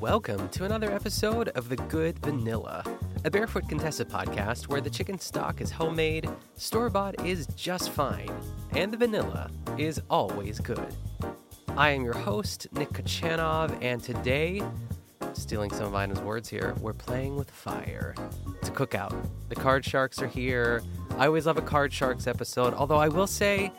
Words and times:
welcome 0.00 0.48
to 0.50 0.64
another 0.64 0.92
episode 0.92 1.48
of 1.50 1.68
The 1.68 1.74
Good 1.74 2.20
Vanilla, 2.20 2.84
a 3.24 3.30
Barefoot 3.30 3.68
Contessa 3.68 4.04
podcast 4.04 4.68
where 4.68 4.80
the 4.80 4.88
chicken 4.88 5.18
stock 5.18 5.60
is 5.60 5.72
homemade, 5.72 6.30
store 6.54 6.88
bought 6.88 7.26
is 7.26 7.48
just 7.56 7.90
fine, 7.90 8.30
and 8.76 8.92
the 8.92 8.96
vanilla 8.96 9.50
is 9.76 10.00
always 10.08 10.60
good. 10.60 10.94
I 11.76 11.90
am 11.90 12.04
your 12.04 12.16
host, 12.16 12.68
Nick 12.70 12.90
Kochanov, 12.90 13.76
and 13.82 14.00
today, 14.00 14.62
stealing 15.32 15.70
some 15.72 15.92
of 15.92 16.00
Ina's 16.00 16.20
words 16.20 16.48
here, 16.48 16.76
we're 16.80 16.92
playing 16.92 17.34
with 17.34 17.50
fire. 17.50 18.14
It's 18.60 18.68
a 18.68 18.72
cookout. 18.72 19.28
The 19.48 19.56
Card 19.56 19.84
Sharks 19.84 20.22
are 20.22 20.28
here. 20.28 20.80
I 21.16 21.26
always 21.26 21.46
love 21.46 21.58
a 21.58 21.62
Card 21.62 21.92
Sharks 21.92 22.28
episode, 22.28 22.72
although 22.72 22.98
I 22.98 23.08
will 23.08 23.26
say, 23.26 23.72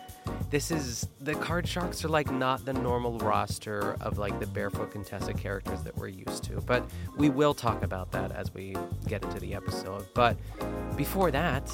this 0.50 0.71
is 0.71 1.07
the 1.21 1.36
card 1.36 1.68
sharks 1.68 2.04
are 2.04 2.10
like 2.10 2.32
not 2.32 2.65
the 2.65 2.74
normal 2.74 3.19
roster 3.19 3.96
of 4.01 4.18
like 4.18 4.39
the 4.39 4.47
barefoot 4.47 4.91
contessa 4.91 5.33
characters 5.33 5.83
that 5.83 5.96
we're 5.96 6.07
used 6.07 6.43
to 6.43 6.60
but 6.61 6.83
we 7.18 7.29
will 7.29 7.54
talk 7.54 7.83
about 7.83 8.11
that 8.11 8.32
as 8.32 8.54
we 8.54 8.75
get 9.07 9.24
into 9.24 9.39
the 9.39 9.54
episode. 9.54 10.07
But 10.14 10.38
before 10.96 11.32
that 11.32 11.71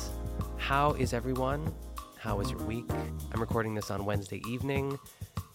how 0.57 0.91
is 0.93 1.13
everyone? 1.13 1.73
How 2.17 2.37
was 2.37 2.49
your 2.51 2.61
week? 2.63 2.89
I'm 3.33 3.39
recording 3.39 3.75
this 3.75 3.91
on 3.91 4.03
wednesday 4.03 4.41
evening. 4.47 4.97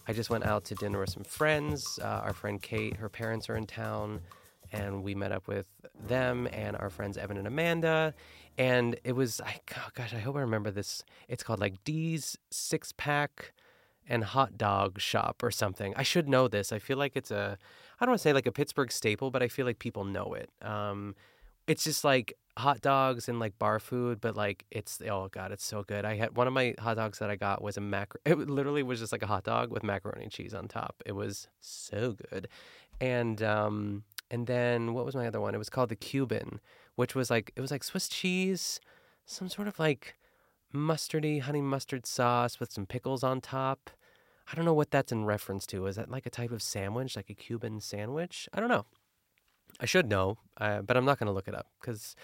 I 0.07 0.13
just 0.13 0.29
went 0.29 0.45
out 0.45 0.65
to 0.65 0.75
dinner 0.75 0.99
with 0.99 1.11
some 1.11 1.23
friends. 1.23 1.99
Uh, 2.01 2.21
our 2.23 2.33
friend 2.33 2.61
kate 2.61 2.95
her 2.95 3.09
parents 3.09 3.49
are 3.49 3.55
in 3.55 3.67
town 3.67 4.19
and 4.71 5.03
we 5.03 5.15
met 5.15 5.31
up 5.31 5.47
with 5.47 5.65
them 6.07 6.47
and 6.51 6.75
our 6.77 6.89
friends 6.89 7.17
evan 7.17 7.37
and 7.37 7.47
amanda. 7.47 8.13
And 8.57 8.99
it 9.03 9.13
was 9.13 9.41
I, 9.41 9.59
oh 9.77 9.89
gosh 9.93 10.13
i 10.13 10.19
hope 10.19 10.35
i 10.35 10.41
remember 10.41 10.71
this. 10.71 11.03
It's 11.27 11.43
called 11.43 11.59
like 11.59 11.83
d's 11.83 12.37
six 12.49 12.93
pack 12.95 13.53
and 14.07 14.23
hot 14.23 14.57
dog 14.57 14.99
shop 14.99 15.41
or 15.43 15.51
something. 15.51 15.93
I 15.95 16.03
should 16.03 16.27
know 16.27 16.47
this. 16.47 16.71
I 16.71 16.79
feel 16.79 16.97
like 16.97 17.15
it's 17.15 17.31
a 17.31 17.57
i 17.99 18.05
don't 18.05 18.11
want 18.11 18.19
to 18.19 18.23
say 18.23 18.33
like 18.33 18.47
a 18.47 18.51
pittsburgh 18.51 18.91
staple 18.91 19.29
but 19.29 19.43
i 19.43 19.47
feel 19.47 19.65
like 19.65 19.79
people 19.79 20.03
know 20.03 20.33
it. 20.33 20.49
Um, 20.61 21.15
it's 21.67 21.83
just 21.83 22.03
like 22.03 22.33
hot 22.57 22.81
dogs 22.81 23.29
and 23.29 23.39
like 23.39 23.57
bar 23.57 23.79
food 23.79 24.19
but 24.19 24.35
like 24.35 24.65
it's 24.71 25.01
oh 25.09 25.29
god 25.31 25.51
it's 25.51 25.65
so 25.65 25.83
good. 25.83 26.05
I 26.05 26.15
had 26.15 26.35
one 26.35 26.47
of 26.47 26.53
my 26.53 26.75
hot 26.79 26.97
dogs 26.97 27.19
that 27.19 27.29
i 27.29 27.35
got 27.35 27.61
was 27.61 27.77
a 27.77 27.81
mac 27.81 28.11
it 28.25 28.37
literally 28.37 28.83
was 28.83 28.99
just 28.99 29.11
like 29.11 29.23
a 29.23 29.27
hot 29.27 29.43
dog 29.43 29.71
with 29.71 29.83
macaroni 29.83 30.23
and 30.23 30.31
cheese 30.31 30.53
on 30.53 30.67
top. 30.67 31.01
It 31.05 31.13
was 31.13 31.47
so 31.59 32.15
good. 32.31 32.47
And 32.99 33.41
um 33.41 34.03
and 34.31 34.47
then 34.47 34.93
what 34.95 35.05
was 35.05 35.15
my 35.15 35.27
other 35.27 35.39
one 35.39 35.53
it 35.53 35.59
was 35.59 35.69
called 35.69 35.89
the 35.89 35.95
cuban 35.95 36.59
which 36.95 37.15
was 37.15 37.29
like 37.29 37.51
it 37.55 37.61
was 37.61 37.71
like 37.71 37.83
Swiss 37.83 38.07
cheese, 38.07 38.79
some 39.25 39.49
sort 39.49 39.67
of 39.67 39.79
like 39.79 40.15
mustardy 40.73 41.41
honey 41.41 41.61
mustard 41.61 42.05
sauce 42.05 42.59
with 42.59 42.71
some 42.71 42.85
pickles 42.85 43.23
on 43.23 43.41
top. 43.41 43.89
I 44.51 44.55
don't 44.55 44.65
know 44.65 44.73
what 44.73 44.91
that's 44.91 45.11
in 45.11 45.25
reference 45.25 45.65
to. 45.67 45.85
Is 45.85 45.95
that 45.95 46.09
like 46.09 46.25
a 46.25 46.29
type 46.29 46.51
of 46.51 46.61
sandwich, 46.61 47.15
like 47.15 47.29
a 47.29 47.33
Cuban 47.33 47.79
sandwich? 47.79 48.49
I 48.53 48.59
don't 48.59 48.69
know. 48.69 48.85
I 49.79 49.85
should 49.85 50.09
know, 50.09 50.37
uh, 50.59 50.81
but 50.81 50.97
I'm 50.97 51.05
not 51.05 51.17
going 51.17 51.27
to 51.27 51.33
look 51.33 51.47
it 51.47 51.55
up 51.55 51.67
because 51.79 52.15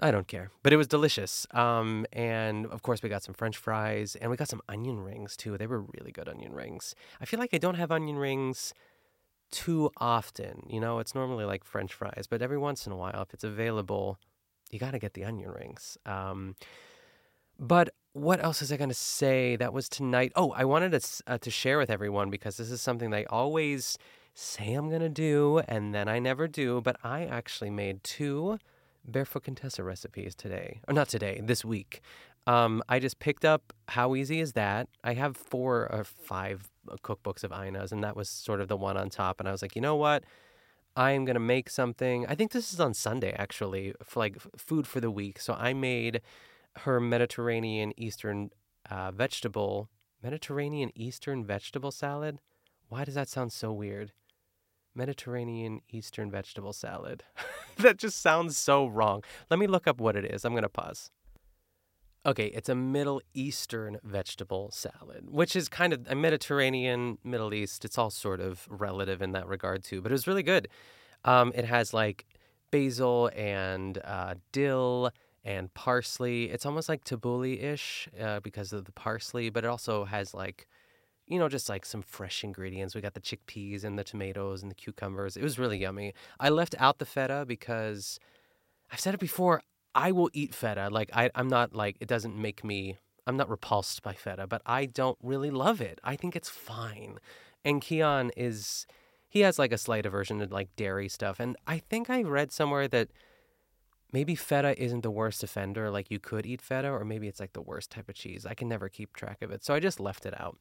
I 0.00 0.10
don't 0.10 0.26
care. 0.26 0.50
But 0.62 0.72
it 0.72 0.76
was 0.76 0.88
delicious. 0.88 1.46
Um, 1.52 2.04
and 2.12 2.66
of 2.66 2.82
course, 2.82 3.02
we 3.02 3.08
got 3.08 3.22
some 3.22 3.34
French 3.34 3.56
fries 3.56 4.16
and 4.16 4.30
we 4.30 4.36
got 4.36 4.48
some 4.48 4.62
onion 4.68 5.00
rings 5.00 5.36
too. 5.36 5.56
They 5.56 5.68
were 5.68 5.80
really 5.80 6.10
good 6.10 6.28
onion 6.28 6.52
rings. 6.52 6.94
I 7.20 7.24
feel 7.24 7.38
like 7.38 7.54
I 7.54 7.58
don't 7.58 7.76
have 7.76 7.92
onion 7.92 8.18
rings 8.18 8.74
too 9.50 9.90
often. 9.98 10.66
You 10.68 10.80
know, 10.80 10.98
it's 10.98 11.14
normally 11.14 11.44
like 11.44 11.64
French 11.64 11.92
fries, 11.94 12.26
but 12.28 12.42
every 12.42 12.58
once 12.58 12.86
in 12.86 12.92
a 12.92 12.96
while, 12.96 13.22
if 13.22 13.32
it's 13.34 13.44
available, 13.44 14.18
you 14.70 14.78
got 14.78 14.92
to 14.92 14.98
get 14.98 15.14
the 15.14 15.24
onion 15.24 15.50
rings. 15.50 15.96
Um, 16.06 16.56
but 17.58 17.90
what 18.12 18.42
else 18.42 18.62
is 18.62 18.72
I 18.72 18.76
going 18.76 18.90
to 18.90 18.94
say? 18.94 19.56
That 19.56 19.72
was 19.72 19.88
tonight. 19.88 20.32
Oh, 20.36 20.52
I 20.52 20.64
wanted 20.64 20.92
to 20.92 21.22
uh, 21.26 21.38
to 21.38 21.50
share 21.50 21.78
with 21.78 21.90
everyone 21.90 22.30
because 22.30 22.56
this 22.56 22.70
is 22.70 22.80
something 22.80 23.10
they 23.10 23.26
always 23.26 23.98
say 24.34 24.74
I'm 24.74 24.88
going 24.88 25.00
to 25.00 25.08
do, 25.08 25.62
and 25.68 25.94
then 25.94 26.08
I 26.08 26.18
never 26.18 26.48
do. 26.48 26.80
But 26.80 26.96
I 27.02 27.24
actually 27.24 27.70
made 27.70 28.04
two 28.04 28.58
Barefoot 29.06 29.44
Contessa 29.44 29.82
recipes 29.82 30.34
today, 30.34 30.80
or 30.88 30.94
not 30.94 31.08
today, 31.08 31.40
this 31.42 31.64
week. 31.64 32.02
Um, 32.46 32.82
I 32.88 32.98
just 33.00 33.18
picked 33.18 33.44
up 33.44 33.72
How 33.88 34.14
Easy 34.14 34.40
Is 34.40 34.52
That? 34.52 34.88
I 35.02 35.14
have 35.14 35.36
four 35.36 35.90
or 35.92 36.04
five 36.04 36.70
cookbooks 37.02 37.42
of 37.42 37.52
Ina's, 37.52 37.90
and 37.90 38.04
that 38.04 38.16
was 38.16 38.28
sort 38.28 38.60
of 38.60 38.68
the 38.68 38.76
one 38.76 38.96
on 38.96 39.10
top. 39.10 39.40
And 39.40 39.48
I 39.48 39.52
was 39.52 39.62
like, 39.62 39.74
you 39.74 39.82
know 39.82 39.96
what? 39.96 40.22
I 40.96 41.10
am 41.10 41.24
gonna 41.24 41.40
make 41.40 41.68
something. 41.68 42.26
I 42.26 42.34
think 42.34 42.52
this 42.52 42.72
is 42.72 42.80
on 42.80 42.94
Sunday 42.94 43.34
actually, 43.38 43.94
for 44.02 44.20
like 44.20 44.36
food 44.56 44.86
for 44.86 45.00
the 45.00 45.10
week. 45.10 45.40
So 45.40 45.52
I 45.52 45.74
made 45.74 46.22
her 46.78 47.00
Mediterranean 47.00 47.92
Eastern 47.96 48.50
uh, 48.90 49.10
vegetable 49.10 49.90
Mediterranean 50.22 50.90
Eastern 50.94 51.44
vegetable 51.44 51.90
salad. 51.90 52.38
Why 52.88 53.04
does 53.04 53.14
that 53.14 53.28
sound 53.28 53.52
so 53.52 53.72
weird? 53.72 54.12
Mediterranean 54.94 55.82
Eastern 55.90 56.30
vegetable 56.30 56.72
salad. 56.72 57.24
that 57.76 57.98
just 57.98 58.22
sounds 58.22 58.56
so 58.56 58.86
wrong. 58.86 59.22
Let 59.50 59.58
me 59.58 59.66
look 59.66 59.86
up 59.86 60.00
what 60.00 60.16
it 60.16 60.24
is. 60.24 60.44
I'm 60.44 60.54
gonna 60.54 60.68
pause. 60.68 61.10
Okay, 62.26 62.46
it's 62.46 62.68
a 62.68 62.74
Middle 62.74 63.22
Eastern 63.34 64.00
vegetable 64.02 64.72
salad, 64.72 65.30
which 65.30 65.54
is 65.54 65.68
kind 65.68 65.92
of 65.92 66.08
a 66.08 66.16
Mediterranean, 66.16 67.18
Middle 67.22 67.54
East. 67.54 67.84
It's 67.84 67.96
all 67.96 68.10
sort 68.10 68.40
of 68.40 68.66
relative 68.68 69.22
in 69.22 69.30
that 69.32 69.46
regard 69.46 69.84
too, 69.84 70.02
but 70.02 70.10
it 70.10 70.14
was 70.14 70.26
really 70.26 70.42
good. 70.42 70.66
Um, 71.24 71.52
it 71.54 71.64
has 71.66 71.94
like 71.94 72.26
basil 72.72 73.30
and 73.36 73.98
uh, 74.04 74.34
dill 74.50 75.12
and 75.44 75.72
parsley. 75.74 76.50
It's 76.50 76.66
almost 76.66 76.88
like 76.88 77.04
tabbouleh 77.04 77.62
ish 77.62 78.08
uh, 78.20 78.40
because 78.40 78.72
of 78.72 78.86
the 78.86 78.92
parsley, 78.92 79.48
but 79.48 79.62
it 79.62 79.68
also 79.68 80.04
has 80.04 80.34
like, 80.34 80.66
you 81.28 81.38
know, 81.38 81.48
just 81.48 81.68
like 81.68 81.86
some 81.86 82.02
fresh 82.02 82.42
ingredients. 82.42 82.96
We 82.96 83.02
got 83.02 83.14
the 83.14 83.20
chickpeas 83.20 83.84
and 83.84 83.96
the 83.96 84.02
tomatoes 84.02 84.62
and 84.62 84.70
the 84.70 84.74
cucumbers. 84.74 85.36
It 85.36 85.44
was 85.44 85.60
really 85.60 85.78
yummy. 85.78 86.12
I 86.40 86.48
left 86.48 86.74
out 86.80 86.98
the 86.98 87.06
feta 87.06 87.44
because 87.46 88.18
I've 88.90 88.98
said 88.98 89.14
it 89.14 89.20
before. 89.20 89.62
I 89.96 90.12
will 90.12 90.30
eat 90.34 90.54
feta. 90.54 90.88
Like 90.90 91.10
I, 91.14 91.30
I'm 91.34 91.48
not 91.48 91.74
like 91.74 91.96
it 92.00 92.06
doesn't 92.06 92.36
make 92.36 92.62
me. 92.62 92.98
I'm 93.26 93.36
not 93.36 93.48
repulsed 93.48 94.02
by 94.02 94.12
feta, 94.12 94.46
but 94.46 94.62
I 94.66 94.84
don't 94.86 95.18
really 95.22 95.50
love 95.50 95.80
it. 95.80 95.98
I 96.04 96.14
think 96.14 96.36
it's 96.36 96.50
fine. 96.50 97.18
And 97.64 97.80
Keon 97.80 98.30
is 98.36 98.86
he 99.28 99.40
has 99.40 99.58
like 99.58 99.72
a 99.72 99.78
slight 99.78 100.06
aversion 100.06 100.38
to 100.38 100.46
like 100.46 100.68
dairy 100.76 101.08
stuff, 101.08 101.40
and 101.40 101.56
I 101.66 101.78
think 101.78 102.10
I 102.10 102.22
read 102.22 102.52
somewhere 102.52 102.86
that 102.88 103.08
maybe 104.12 104.34
feta 104.34 104.80
isn't 104.80 105.00
the 105.00 105.10
worst 105.10 105.42
offender. 105.42 105.90
Like 105.90 106.10
you 106.10 106.20
could 106.20 106.44
eat 106.44 106.60
feta, 106.60 106.90
or 106.90 107.04
maybe 107.04 107.26
it's 107.26 107.40
like 107.40 107.54
the 107.54 107.62
worst 107.62 107.90
type 107.90 108.08
of 108.10 108.14
cheese. 108.14 108.44
I 108.44 108.54
can 108.54 108.68
never 108.68 108.90
keep 108.90 109.14
track 109.14 109.42
of 109.42 109.50
it, 109.50 109.64
so 109.64 109.74
I 109.74 109.80
just 109.80 109.98
left 109.98 110.26
it 110.26 110.38
out. 110.38 110.58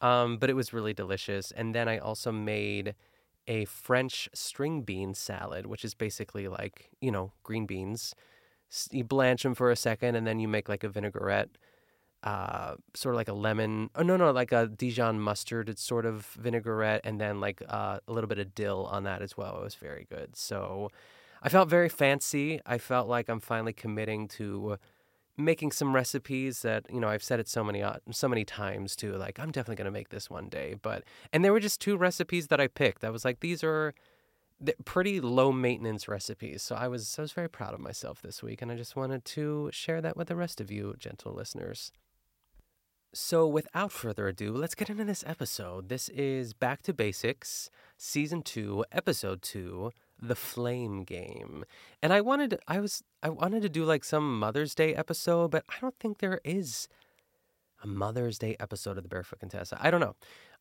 Um, 0.00 0.38
but 0.38 0.50
it 0.50 0.54
was 0.54 0.72
really 0.72 0.92
delicious. 0.92 1.52
And 1.52 1.72
then 1.72 1.88
I 1.88 1.98
also 1.98 2.32
made 2.32 2.96
a 3.46 3.64
French 3.66 4.28
string 4.34 4.82
bean 4.82 5.14
salad, 5.14 5.66
which 5.66 5.84
is 5.84 5.94
basically 5.94 6.48
like 6.48 6.90
you 7.00 7.12
know 7.12 7.32
green 7.44 7.66
beans 7.66 8.14
you 8.90 9.04
blanch 9.04 9.42
them 9.42 9.54
for 9.54 9.70
a 9.70 9.76
second, 9.76 10.14
and 10.16 10.26
then 10.26 10.38
you 10.38 10.48
make 10.48 10.68
like 10.68 10.84
a 10.84 10.88
vinaigrette, 10.88 11.50
uh, 12.22 12.76
sort 12.94 13.14
of 13.14 13.16
like 13.16 13.28
a 13.28 13.34
lemon. 13.34 13.90
Oh 13.94 14.02
no, 14.02 14.16
no, 14.16 14.30
like 14.30 14.52
a 14.52 14.66
Dijon 14.66 15.20
mustard 15.20 15.68
It's 15.68 15.82
sort 15.82 16.06
of 16.06 16.26
vinaigrette, 16.38 17.02
and 17.04 17.20
then 17.20 17.40
like 17.40 17.62
uh, 17.68 17.98
a 18.06 18.12
little 18.12 18.28
bit 18.28 18.38
of 18.38 18.54
dill 18.54 18.86
on 18.90 19.04
that 19.04 19.22
as 19.22 19.36
well. 19.36 19.58
It 19.58 19.64
was 19.64 19.74
very 19.74 20.06
good. 20.08 20.36
So 20.36 20.90
I 21.42 21.48
felt 21.48 21.68
very 21.68 21.88
fancy. 21.88 22.60
I 22.64 22.78
felt 22.78 23.08
like 23.08 23.28
I'm 23.28 23.40
finally 23.40 23.72
committing 23.72 24.28
to 24.28 24.78
making 25.36 25.72
some 25.72 25.94
recipes 25.94 26.62
that 26.62 26.86
you 26.92 27.00
know 27.00 27.08
I've 27.08 27.22
said 27.22 27.40
it 27.40 27.48
so 27.48 27.64
many 27.64 27.82
uh, 27.82 27.96
so 28.10 28.28
many 28.28 28.44
times 28.44 28.94
too. 28.94 29.14
Like 29.16 29.38
I'm 29.38 29.50
definitely 29.50 29.76
gonna 29.76 29.90
make 29.90 30.10
this 30.10 30.30
one 30.30 30.48
day. 30.48 30.76
But 30.80 31.04
and 31.32 31.44
there 31.44 31.52
were 31.52 31.60
just 31.60 31.80
two 31.80 31.96
recipes 31.96 32.48
that 32.48 32.60
I 32.60 32.68
picked. 32.68 33.04
I 33.04 33.10
was 33.10 33.24
like, 33.24 33.40
these 33.40 33.64
are 33.64 33.94
pretty 34.84 35.20
low 35.20 35.52
maintenance 35.52 36.08
recipes. 36.08 36.62
So 36.62 36.74
I 36.74 36.88
was 36.88 37.16
I 37.18 37.22
was 37.22 37.32
very 37.32 37.48
proud 37.48 37.74
of 37.74 37.80
myself 37.80 38.22
this 38.22 38.42
week, 38.42 38.62
and 38.62 38.70
I 38.70 38.76
just 38.76 38.96
wanted 38.96 39.24
to 39.26 39.70
share 39.72 40.00
that 40.00 40.16
with 40.16 40.28
the 40.28 40.36
rest 40.36 40.60
of 40.60 40.70
you, 40.70 40.94
gentle 40.98 41.32
listeners. 41.32 41.92
So 43.14 43.46
without 43.46 43.92
further 43.92 44.28
ado, 44.28 44.52
let's 44.52 44.74
get 44.74 44.88
into 44.88 45.04
this 45.04 45.22
episode. 45.26 45.90
This 45.90 46.08
is 46.08 46.54
Back 46.54 46.80
to 46.82 46.94
Basics, 46.94 47.68
Season 47.98 48.40
2, 48.40 48.86
Episode 48.90 49.42
2, 49.42 49.92
The 50.18 50.34
Flame 50.34 51.04
Game. 51.04 51.66
And 52.02 52.10
I 52.10 52.22
wanted 52.22 52.58
I 52.66 52.80
was 52.80 53.02
I 53.22 53.28
wanted 53.28 53.60
to 53.62 53.68
do 53.68 53.84
like 53.84 54.02
some 54.02 54.38
Mother's 54.38 54.74
Day 54.74 54.94
episode, 54.94 55.50
but 55.50 55.64
I 55.68 55.74
don't 55.80 55.98
think 56.00 56.18
there 56.18 56.40
is 56.42 56.88
a 57.82 57.86
Mother's 57.86 58.38
Day 58.38 58.56
episode 58.58 58.96
of 58.96 59.02
the 59.02 59.10
Barefoot 59.10 59.40
Contessa. 59.40 59.76
I 59.78 59.90
don't 59.90 60.00
know. 60.00 60.14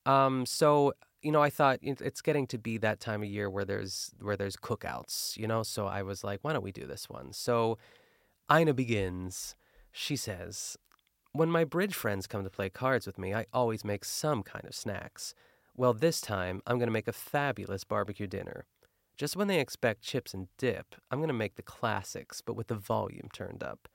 Um, 0.06 0.46
so 0.46 0.94
you 1.22 1.32
know, 1.32 1.42
I 1.42 1.50
thought 1.50 1.80
it's 1.82 2.22
getting 2.22 2.48
to 2.48 2.58
be 2.58 2.78
that 2.80 3.00
time 3.00 3.22
of 3.22 3.30
year 3.30 3.50
where 3.50 3.66
there's 3.66 4.12
where 4.20 4.38
there's 4.38 4.56
cookouts, 4.56 5.38
you 5.38 5.48
know. 5.48 5.64
So 5.64 5.88
I 5.88 6.04
was 6.04 6.24
like, 6.24 6.40
why 6.42 6.54
don't 6.54 6.64
we 6.64 6.72
do 6.72 6.88
this 6.88 7.10
one? 7.10 7.34
So 7.34 7.78
Ina 8.52 8.74
begins. 8.74 9.56
She 9.92 10.16
says, 10.16 10.78
"When 11.32 11.50
my 11.50 11.64
bridge 11.64 11.96
friends 11.96 12.28
come 12.28 12.44
to 12.44 12.50
play 12.50 12.70
cards 12.70 13.06
with 13.06 13.18
me, 13.18 13.34
I 13.34 13.46
always 13.54 13.86
make 13.86 14.06
some 14.06 14.44
kind 14.44 14.66
of 14.66 14.76
snacks. 14.76 15.34
Well, 15.76 15.94
this 15.94 16.22
time 16.22 16.62
I'm 16.66 16.78
going 16.78 16.88
to 16.88 16.94
make 16.94 17.08
a 17.08 17.14
fabulous 17.14 17.84
barbecue 17.84 18.28
dinner. 18.28 18.66
Just 19.18 19.36
when 19.36 19.48
they 19.48 19.60
expect 19.60 20.02
chips 20.02 20.34
and 20.34 20.48
dip, 20.58 20.96
I'm 21.12 21.20
going 21.20 21.28
to 21.28 21.34
make 21.34 21.56
the 21.56 21.62
classics, 21.62 22.42
but 22.42 22.56
with 22.56 22.68
the 22.68 22.76
volume 22.76 23.30
turned 23.32 23.64
up." 23.64 23.88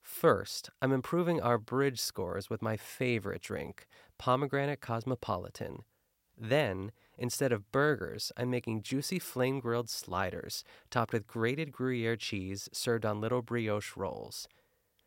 First, 0.00 0.70
I'm 0.80 0.92
improving 0.92 1.40
our 1.40 1.58
bridge 1.58 2.00
scores 2.00 2.48
with 2.48 2.62
my 2.62 2.78
favorite 2.78 3.42
drink, 3.42 3.86
pomegranate 4.16 4.80
cosmopolitan. 4.80 5.84
Then, 6.38 6.92
instead 7.16 7.52
of 7.52 7.72
burgers, 7.72 8.30
I'm 8.36 8.50
making 8.50 8.82
juicy 8.82 9.18
flame 9.18 9.58
grilled 9.60 9.90
sliders 9.90 10.62
topped 10.90 11.12
with 11.12 11.26
grated 11.26 11.72
Gruyere 11.72 12.16
cheese 12.16 12.68
served 12.72 13.04
on 13.04 13.20
little 13.20 13.42
brioche 13.42 13.96
rolls. 13.96 14.48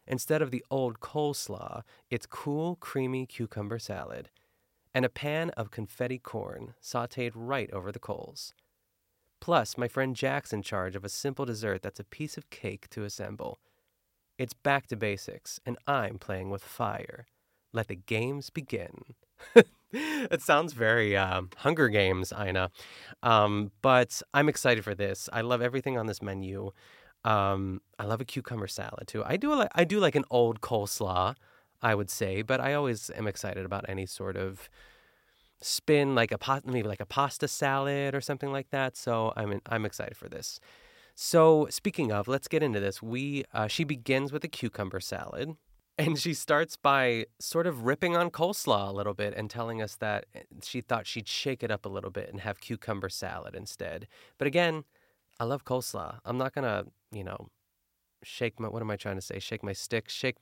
Instead 0.05 0.41
of 0.41 0.51
the 0.51 0.65
old 0.69 0.99
coleslaw, 0.99 1.83
it's 2.09 2.25
cool, 2.25 2.75
creamy 2.75 3.25
cucumber 3.25 3.79
salad 3.79 4.29
and 4.93 5.05
a 5.05 5.09
pan 5.09 5.49
of 5.51 5.71
confetti 5.71 6.19
corn 6.19 6.73
sauteed 6.81 7.31
right 7.33 7.71
over 7.71 7.91
the 7.91 7.99
coals. 7.99 8.53
Plus, 9.39 9.77
my 9.77 9.87
friend 9.87 10.15
Jack's 10.15 10.53
in 10.53 10.61
charge 10.61 10.95
of 10.95 11.03
a 11.03 11.09
simple 11.09 11.45
dessert 11.45 11.81
that's 11.81 11.99
a 11.99 12.05
piece 12.05 12.37
of 12.37 12.49
cake 12.49 12.89
to 12.89 13.03
assemble. 13.03 13.59
It's 14.37 14.53
back 14.53 14.87
to 14.87 14.95
basics, 14.95 15.59
and 15.65 15.77
I'm 15.87 16.19
playing 16.19 16.49
with 16.49 16.63
fire. 16.63 17.25
Let 17.73 17.87
the 17.87 17.95
games 17.95 18.49
begin. 18.49 19.15
it 19.93 20.41
sounds 20.41 20.73
very 20.73 21.15
uh, 21.17 21.43
Hunger 21.57 21.89
Games, 21.89 22.33
Ina. 22.37 22.71
Um, 23.23 23.71
but 23.81 24.21
I'm 24.33 24.49
excited 24.49 24.83
for 24.83 24.95
this. 24.95 25.29
I 25.33 25.41
love 25.41 25.61
everything 25.61 25.97
on 25.97 26.07
this 26.07 26.21
menu. 26.21 26.71
Um, 27.23 27.81
I 27.99 28.05
love 28.05 28.21
a 28.21 28.25
cucumber 28.25 28.67
salad 28.67 29.07
too. 29.07 29.23
I 29.25 29.37
do 29.37 29.53
like 29.53 29.69
I 29.75 29.83
do 29.83 29.99
like 29.99 30.15
an 30.15 30.25
old 30.29 30.61
coleslaw, 30.61 31.35
I 31.81 31.95
would 31.95 32.09
say, 32.09 32.41
but 32.41 32.59
I 32.59 32.73
always 32.73 33.11
am 33.15 33.27
excited 33.27 33.65
about 33.65 33.85
any 33.87 34.05
sort 34.05 34.37
of 34.37 34.69
spin, 35.61 36.15
like 36.15 36.31
a 36.31 36.61
maybe 36.65 36.87
like 36.87 37.01
a 37.01 37.05
pasta 37.05 37.47
salad 37.47 38.15
or 38.15 38.21
something 38.21 38.51
like 38.51 38.69
that. 38.71 38.97
So 38.97 39.33
I'm 39.35 39.61
I'm 39.67 39.85
excited 39.85 40.17
for 40.17 40.29
this. 40.29 40.59
So 41.13 41.67
speaking 41.69 42.11
of, 42.11 42.27
let's 42.27 42.47
get 42.47 42.63
into 42.63 42.79
this. 42.79 43.01
We 43.01 43.43
uh, 43.53 43.67
she 43.67 43.83
begins 43.83 44.31
with 44.31 44.43
a 44.43 44.47
cucumber 44.47 44.99
salad. 44.99 45.55
And 46.01 46.17
she 46.17 46.33
starts 46.33 46.75
by 46.77 47.27
sort 47.39 47.67
of 47.67 47.85
ripping 47.85 48.17
on 48.17 48.31
coleslaw 48.31 48.89
a 48.89 48.91
little 48.91 49.13
bit 49.13 49.33
and 49.35 49.49
telling 49.49 49.81
us 49.81 49.95
that 49.97 50.25
eh, 50.33 50.39
she 50.63 50.81
thought 50.81 51.05
she'd 51.05 51.27
shake 51.27 51.63
it 51.63 51.69
up 51.69 51.85
a 51.85 51.89
little 51.89 52.09
bit 52.09 52.29
and 52.29 52.41
have 52.41 52.59
cucumber 52.59 53.09
salad 53.09 53.55
instead. 53.55 54.07
But 54.37 54.47
again, 54.47 54.83
I 55.39 55.43
love 55.43 55.63
coleslaw. 55.63 56.19
I'm 56.25 56.37
not 56.37 56.53
going 56.53 56.65
to, 56.65 56.87
you 57.11 57.23
know, 57.23 57.49
shake 58.23 58.59
my, 58.59 58.67
what 58.67 58.81
am 58.81 58.89
I 58.89 58.95
trying 58.95 59.15
to 59.15 59.21
say? 59.21 59.39
Shake 59.39 59.63
my 59.63 59.73
stick. 59.73 60.09
Shake, 60.09 60.37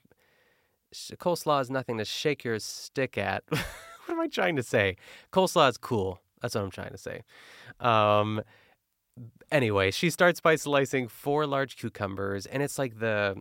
sh- 0.92 1.12
coleslaw 1.18 1.60
is 1.60 1.70
nothing 1.70 1.98
to 1.98 2.04
shake 2.04 2.42
your 2.42 2.58
stick 2.58 3.18
at. 3.18 3.44
what 3.48 3.60
am 4.08 4.20
I 4.20 4.28
trying 4.28 4.56
to 4.56 4.62
say? 4.62 4.96
Coleslaw 5.32 5.68
is 5.68 5.76
cool. 5.76 6.20
That's 6.40 6.54
what 6.54 6.64
I'm 6.64 6.70
trying 6.70 6.92
to 6.92 6.98
say. 6.98 7.22
Um, 7.80 8.42
anyway, 9.52 9.90
she 9.90 10.10
starts 10.10 10.40
by 10.40 10.56
slicing 10.56 11.08
four 11.08 11.46
large 11.46 11.76
cucumbers, 11.76 12.46
and 12.46 12.62
it's 12.62 12.78
like 12.78 12.98
the 12.98 13.36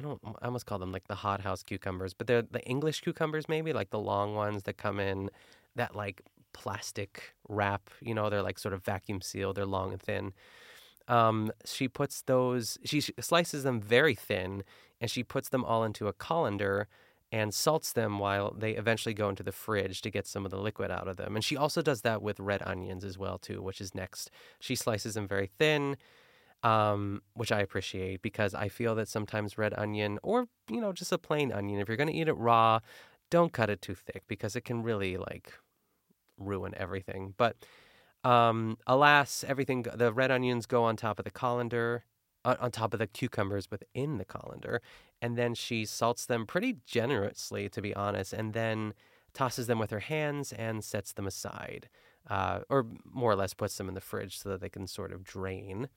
I 0.00 0.02
don't 0.02 0.20
I 0.40 0.46
almost 0.46 0.64
call 0.64 0.78
them 0.78 0.92
like 0.92 1.08
the 1.08 1.14
hothouse 1.14 1.62
cucumbers, 1.62 2.14
but 2.14 2.26
they're 2.26 2.42
the 2.42 2.62
English 2.64 3.02
cucumbers 3.02 3.48
maybe, 3.48 3.72
like 3.72 3.90
the 3.90 3.98
long 3.98 4.34
ones 4.34 4.62
that 4.62 4.78
come 4.78 4.98
in 4.98 5.30
that 5.76 5.94
like 5.94 6.22
plastic 6.54 7.34
wrap, 7.48 7.90
you 8.00 8.14
know, 8.14 8.30
they're 8.30 8.42
like 8.42 8.58
sort 8.58 8.72
of 8.72 8.82
vacuum 8.82 9.20
sealed, 9.20 9.56
they're 9.56 9.66
long 9.66 9.92
and 9.92 10.00
thin. 10.00 10.32
Um, 11.06 11.52
she 11.66 11.86
puts 11.86 12.22
those 12.22 12.78
she 12.84 13.00
slices 13.00 13.62
them 13.62 13.80
very 13.80 14.14
thin 14.14 14.64
and 15.00 15.10
she 15.10 15.22
puts 15.22 15.50
them 15.50 15.64
all 15.64 15.84
into 15.84 16.08
a 16.08 16.12
colander 16.14 16.88
and 17.30 17.52
salts 17.52 17.92
them 17.92 18.18
while 18.18 18.52
they 18.56 18.72
eventually 18.72 19.14
go 19.14 19.28
into 19.28 19.42
the 19.42 19.52
fridge 19.52 20.00
to 20.02 20.10
get 20.10 20.26
some 20.26 20.44
of 20.44 20.50
the 20.50 20.58
liquid 20.58 20.90
out 20.90 21.08
of 21.08 21.16
them. 21.16 21.36
And 21.36 21.44
she 21.44 21.56
also 21.56 21.82
does 21.82 22.00
that 22.02 22.22
with 22.22 22.40
red 22.40 22.62
onions 22.64 23.04
as 23.04 23.18
well 23.18 23.38
too, 23.38 23.60
which 23.60 23.80
is 23.82 23.94
next. 23.94 24.30
She 24.60 24.74
slices 24.74 25.14
them 25.14 25.28
very 25.28 25.50
thin 25.58 25.96
um, 26.62 27.22
which 27.34 27.52
I 27.52 27.60
appreciate 27.60 28.22
because 28.22 28.54
I 28.54 28.68
feel 28.68 28.94
that 28.96 29.08
sometimes 29.08 29.58
red 29.58 29.74
onion 29.76 30.18
or 30.22 30.46
you 30.70 30.80
know 30.80 30.92
just 30.92 31.12
a 31.12 31.18
plain 31.18 31.52
onion, 31.52 31.80
if 31.80 31.88
you're 31.88 31.96
gonna 31.96 32.12
eat 32.12 32.28
it 32.28 32.34
raw, 32.34 32.80
don't 33.30 33.52
cut 33.52 33.70
it 33.70 33.82
too 33.82 33.94
thick 33.94 34.24
because 34.28 34.56
it 34.56 34.64
can 34.64 34.82
really 34.82 35.16
like 35.16 35.52
ruin 36.38 36.74
everything. 36.76 37.34
But 37.36 37.56
um, 38.24 38.76
alas, 38.86 39.44
everything 39.46 39.82
the 39.82 40.12
red 40.12 40.30
onions 40.30 40.66
go 40.66 40.84
on 40.84 40.96
top 40.96 41.18
of 41.18 41.24
the 41.24 41.30
colander, 41.30 42.04
on 42.44 42.70
top 42.70 42.92
of 42.92 42.98
the 42.98 43.06
cucumbers 43.06 43.70
within 43.70 44.18
the 44.18 44.24
colander, 44.24 44.80
and 45.22 45.36
then 45.36 45.54
she 45.54 45.84
salts 45.84 46.26
them 46.26 46.46
pretty 46.46 46.78
generously, 46.86 47.68
to 47.68 47.82
be 47.82 47.94
honest, 47.94 48.32
and 48.32 48.52
then 48.52 48.94
tosses 49.32 49.66
them 49.66 49.78
with 49.78 49.90
her 49.90 50.00
hands 50.00 50.52
and 50.52 50.82
sets 50.82 51.12
them 51.12 51.26
aside, 51.26 51.88
uh, 52.28 52.60
or 52.68 52.86
more 53.04 53.32
or 53.32 53.36
less 53.36 53.54
puts 53.54 53.76
them 53.76 53.88
in 53.88 53.94
the 53.94 54.00
fridge 54.00 54.38
so 54.38 54.48
that 54.48 54.60
they 54.60 54.68
can 54.68 54.86
sort 54.86 55.12
of 55.12 55.24
drain. 55.24 55.88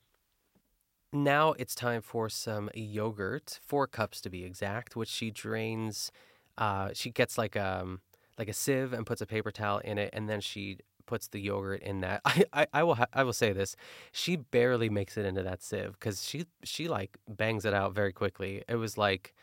Now 1.14 1.52
it's 1.52 1.74
time 1.76 2.02
for 2.02 2.28
some 2.28 2.70
yogurt, 2.74 3.60
four 3.64 3.86
cups 3.86 4.20
to 4.22 4.30
be 4.30 4.44
exact, 4.44 4.96
which 4.96 5.08
she 5.08 5.30
drains. 5.30 6.12
Uh, 6.58 6.90
she 6.92 7.10
gets 7.10 7.38
like 7.38 7.56
a 7.56 7.80
um, 7.82 8.00
like 8.38 8.48
a 8.48 8.52
sieve 8.52 8.92
and 8.92 9.06
puts 9.06 9.22
a 9.22 9.26
paper 9.26 9.52
towel 9.52 9.78
in 9.78 9.98
it, 9.98 10.10
and 10.12 10.28
then 10.28 10.40
she 10.40 10.78
puts 11.06 11.28
the 11.28 11.40
yogurt 11.40 11.82
in 11.82 12.00
that. 12.00 12.20
I, 12.26 12.44
I, 12.52 12.66
I 12.74 12.82
will 12.82 12.96
ha- 12.96 13.06
I 13.12 13.22
will 13.24 13.32
say 13.32 13.52
this: 13.52 13.76
she 14.12 14.36
barely 14.36 14.88
makes 14.90 15.16
it 15.16 15.24
into 15.24 15.42
that 15.44 15.62
sieve 15.62 15.92
because 15.92 16.24
she 16.24 16.46
she 16.64 16.88
like 16.88 17.16
bangs 17.28 17.64
it 17.64 17.74
out 17.74 17.94
very 17.94 18.12
quickly. 18.12 18.64
It 18.68 18.76
was 18.76 18.98
like 18.98 19.34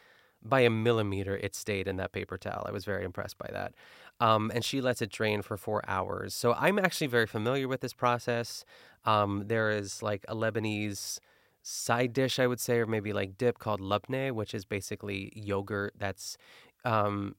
by 0.44 0.62
a 0.62 0.69
millimeter 0.69 1.38
it 1.38 1.56
stayed 1.56 1.88
in 1.88 1.97
that 1.97 2.12
paper 2.12 2.38
towel. 2.38 2.65
I 2.67 2.71
was 2.71 2.83
very 2.85 3.03
impressed 3.06 3.38
by 3.38 3.50
that. 3.53 3.74
Um, 4.19 4.51
and 4.53 4.63
she 4.65 4.81
lets 4.81 5.01
it 5.01 5.12
drain 5.12 5.41
for 5.41 5.57
four 5.57 5.81
hours. 5.88 6.33
So 6.33 6.53
I'm 6.53 6.79
actually 6.79 7.07
very 7.07 7.27
familiar 7.27 7.67
with 7.67 7.81
this 7.81 7.94
process. 7.94 8.65
Um, 9.06 9.44
there 9.47 9.71
is 9.71 10.01
like 10.03 10.25
a 10.27 10.35
Lebanese 10.35 11.19
side 11.63 12.13
dish, 12.13 12.40
I 12.40 12.48
would 12.48 12.60
say, 12.60 12.80
or 12.80 12.86
maybe 12.88 13.13
like 13.13 13.38
dip 13.38 13.60
called 13.60 13.81
labneh, 13.81 14.31
which 14.31 14.54
is 14.54 14.66
basically 14.66 15.31
yogurt 15.36 15.94
that's. 15.98 16.38
Um, 16.86 17.36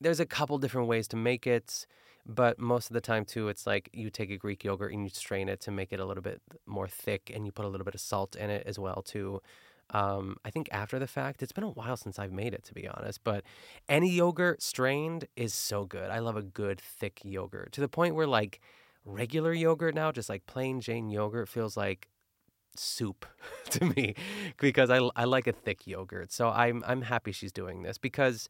there's 0.00 0.20
a 0.20 0.26
couple 0.26 0.58
different 0.58 0.88
ways 0.88 1.08
to 1.08 1.16
make 1.16 1.46
it, 1.46 1.86
but 2.26 2.58
most 2.58 2.90
of 2.90 2.94
the 2.94 3.00
time, 3.00 3.24
too, 3.24 3.48
it's 3.48 3.66
like 3.66 3.88
you 3.92 4.10
take 4.10 4.30
a 4.30 4.36
Greek 4.36 4.64
yogurt 4.64 4.92
and 4.92 5.04
you 5.04 5.10
strain 5.10 5.48
it 5.48 5.60
to 5.60 5.70
make 5.70 5.92
it 5.92 6.00
a 6.00 6.04
little 6.04 6.22
bit 6.22 6.42
more 6.66 6.88
thick, 6.88 7.30
and 7.34 7.46
you 7.46 7.52
put 7.52 7.64
a 7.64 7.68
little 7.68 7.84
bit 7.84 7.94
of 7.94 8.00
salt 8.00 8.36
in 8.36 8.50
it 8.50 8.64
as 8.66 8.78
well, 8.78 9.02
too. 9.02 9.40
Um, 9.90 10.36
I 10.44 10.50
think 10.50 10.68
after 10.72 10.98
the 10.98 11.06
fact, 11.06 11.42
it's 11.42 11.52
been 11.52 11.64
a 11.64 11.70
while 11.70 11.96
since 11.96 12.18
I've 12.18 12.32
made 12.32 12.52
it, 12.52 12.64
to 12.64 12.74
be 12.74 12.88
honest, 12.88 13.22
but 13.24 13.44
any 13.88 14.10
yogurt 14.10 14.60
strained 14.62 15.28
is 15.36 15.54
so 15.54 15.84
good. 15.84 16.10
I 16.10 16.18
love 16.18 16.36
a 16.36 16.42
good, 16.42 16.80
thick 16.80 17.20
yogurt 17.24 17.72
to 17.72 17.80
the 17.80 17.88
point 17.88 18.16
where, 18.16 18.26
like, 18.26 18.60
regular 19.04 19.52
yogurt 19.52 19.94
now, 19.94 20.10
just 20.12 20.28
like 20.28 20.44
plain 20.46 20.80
Jane 20.80 21.08
yogurt, 21.08 21.48
feels 21.48 21.76
like 21.76 22.08
soup 22.78 23.26
to 23.70 23.84
me 23.84 24.14
because 24.58 24.90
I, 24.90 24.98
I 25.16 25.24
like 25.24 25.46
a 25.46 25.52
thick 25.52 25.86
yogurt. 25.86 26.32
So 26.32 26.48
I'm 26.48 26.82
I'm 26.86 27.02
happy 27.02 27.32
she's 27.32 27.52
doing 27.52 27.82
this 27.82 27.98
because 27.98 28.48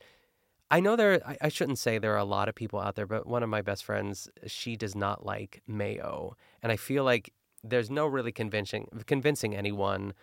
I 0.70 0.80
know 0.80 0.96
there 0.96 1.20
I, 1.26 1.36
I 1.42 1.48
shouldn't 1.48 1.78
say 1.78 1.98
there 1.98 2.14
are 2.14 2.18
a 2.18 2.24
lot 2.24 2.48
of 2.48 2.54
people 2.54 2.80
out 2.80 2.96
there, 2.96 3.06
but 3.06 3.26
one 3.26 3.42
of 3.42 3.48
my 3.48 3.62
best 3.62 3.84
friends, 3.84 4.28
she 4.46 4.76
does 4.76 4.94
not 4.94 5.24
like 5.24 5.62
mayo. 5.66 6.36
And 6.62 6.72
I 6.72 6.76
feel 6.76 7.04
like 7.04 7.32
there's 7.62 7.90
no 7.90 8.06
really 8.06 8.32
convincing 8.32 8.88
convincing 9.06 9.54
anyone, 9.54 10.14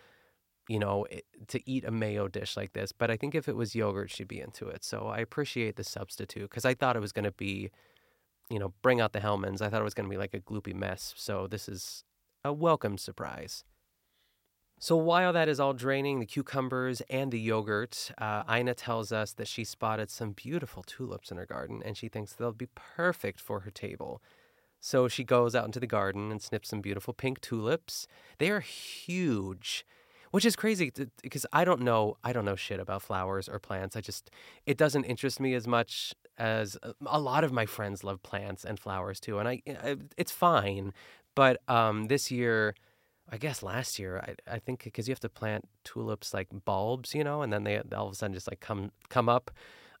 you 0.68 0.78
know, 0.78 1.06
to 1.48 1.70
eat 1.70 1.84
a 1.84 1.90
mayo 1.90 2.28
dish 2.28 2.56
like 2.56 2.72
this. 2.72 2.92
But 2.92 3.10
I 3.10 3.16
think 3.16 3.34
if 3.34 3.48
it 3.48 3.56
was 3.56 3.74
yogurt, 3.74 4.10
she'd 4.10 4.28
be 4.28 4.40
into 4.40 4.68
it. 4.68 4.84
So 4.84 5.06
I 5.06 5.18
appreciate 5.18 5.76
the 5.76 5.84
substitute 5.84 6.50
because 6.50 6.64
I 6.64 6.74
thought 6.74 6.96
it 6.96 7.00
was 7.00 7.12
going 7.12 7.24
to 7.24 7.32
be, 7.32 7.70
you 8.50 8.58
know, 8.58 8.72
bring 8.82 9.00
out 9.00 9.12
the 9.12 9.20
Hellmann's. 9.20 9.62
I 9.62 9.68
thought 9.68 9.80
it 9.80 9.84
was 9.84 9.94
going 9.94 10.08
to 10.08 10.14
be 10.14 10.18
like 10.18 10.34
a 10.34 10.40
gloopy 10.40 10.74
mess. 10.74 11.14
So 11.16 11.46
this 11.46 11.68
is 11.68 12.04
a 12.44 12.52
welcome 12.52 12.98
surprise. 12.98 13.64
So 14.84 14.96
while 14.96 15.32
that 15.32 15.48
is 15.48 15.60
all 15.60 15.72
draining, 15.72 16.20
the 16.20 16.26
cucumbers 16.26 17.00
and 17.08 17.32
the 17.32 17.40
yogurt, 17.40 18.10
uh, 18.18 18.42
Ina 18.54 18.74
tells 18.74 19.12
us 19.12 19.32
that 19.32 19.48
she 19.48 19.64
spotted 19.64 20.10
some 20.10 20.32
beautiful 20.32 20.82
tulips 20.82 21.30
in 21.30 21.38
her 21.38 21.46
garden 21.46 21.80
and 21.82 21.96
she 21.96 22.06
thinks 22.08 22.34
they'll 22.34 22.52
be 22.52 22.68
perfect 22.74 23.40
for 23.40 23.60
her 23.60 23.70
table. 23.70 24.20
So 24.80 25.08
she 25.08 25.24
goes 25.24 25.54
out 25.54 25.64
into 25.64 25.80
the 25.80 25.86
garden 25.86 26.30
and 26.30 26.42
snips 26.42 26.68
some 26.68 26.82
beautiful 26.82 27.14
pink 27.14 27.40
tulips. 27.40 28.06
They 28.36 28.50
are 28.50 28.60
huge, 28.60 29.86
which 30.32 30.44
is 30.44 30.54
crazy 30.54 30.92
because 31.22 31.46
I 31.50 31.64
don't 31.64 31.80
know 31.80 32.18
I 32.22 32.34
don't 32.34 32.44
know 32.44 32.54
shit 32.54 32.78
about 32.78 33.00
flowers 33.00 33.48
or 33.48 33.58
plants. 33.58 33.96
I 33.96 34.02
just 34.02 34.30
it 34.66 34.76
doesn't 34.76 35.04
interest 35.04 35.40
me 35.40 35.54
as 35.54 35.66
much 35.66 36.12
as 36.36 36.76
uh, 36.82 36.92
a 37.06 37.18
lot 37.18 37.42
of 37.42 37.52
my 37.52 37.64
friends 37.64 38.04
love 38.04 38.22
plants 38.22 38.66
and 38.66 38.78
flowers 38.78 39.18
too, 39.18 39.38
and 39.38 39.48
I 39.48 39.62
it's 40.18 40.30
fine. 40.30 40.92
But 41.34 41.62
um, 41.68 42.08
this 42.08 42.30
year 42.30 42.74
I 43.30 43.38
guess 43.38 43.62
last 43.62 43.98
year, 43.98 44.18
I, 44.18 44.54
I 44.54 44.58
think 44.58 44.84
because 44.84 45.08
you 45.08 45.12
have 45.12 45.20
to 45.20 45.28
plant 45.28 45.68
tulips 45.82 46.34
like 46.34 46.48
bulbs, 46.64 47.14
you 47.14 47.24
know, 47.24 47.42
and 47.42 47.52
then 47.52 47.64
they 47.64 47.78
all 47.94 48.06
of 48.06 48.12
a 48.12 48.14
sudden 48.14 48.34
just 48.34 48.50
like 48.50 48.60
come 48.60 48.92
come 49.08 49.28
up. 49.28 49.50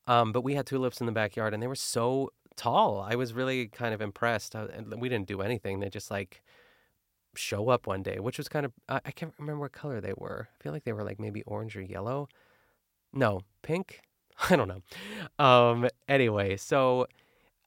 Um, 0.06 0.32
but 0.32 0.42
we 0.44 0.54
had 0.54 0.66
tulips 0.66 1.00
in 1.00 1.06
the 1.06 1.12
backyard, 1.12 1.54
and 1.54 1.62
they 1.62 1.66
were 1.66 1.74
so 1.74 2.30
tall. 2.56 3.00
I 3.00 3.14
was 3.14 3.32
really 3.32 3.68
kind 3.68 3.94
of 3.94 4.02
impressed. 4.02 4.54
Uh, 4.54 4.66
we 4.98 5.08
didn't 5.08 5.26
do 5.26 5.40
anything; 5.40 5.80
they 5.80 5.88
just 5.88 6.10
like 6.10 6.42
show 7.34 7.68
up 7.70 7.86
one 7.86 8.02
day, 8.02 8.18
which 8.20 8.38
was 8.38 8.48
kind 8.48 8.66
of 8.66 8.72
I, 8.88 9.00
I 9.06 9.10
can't 9.10 9.34
remember 9.38 9.60
what 9.60 9.72
color 9.72 10.00
they 10.00 10.14
were. 10.16 10.48
I 10.58 10.62
feel 10.62 10.72
like 10.72 10.84
they 10.84 10.92
were 10.92 11.04
like 11.04 11.18
maybe 11.18 11.42
orange 11.44 11.76
or 11.76 11.82
yellow. 11.82 12.28
No, 13.12 13.40
pink. 13.62 14.00
I 14.50 14.56
don't 14.56 14.68
know. 14.68 15.44
Um, 15.44 15.88
anyway, 16.08 16.56
so 16.56 17.06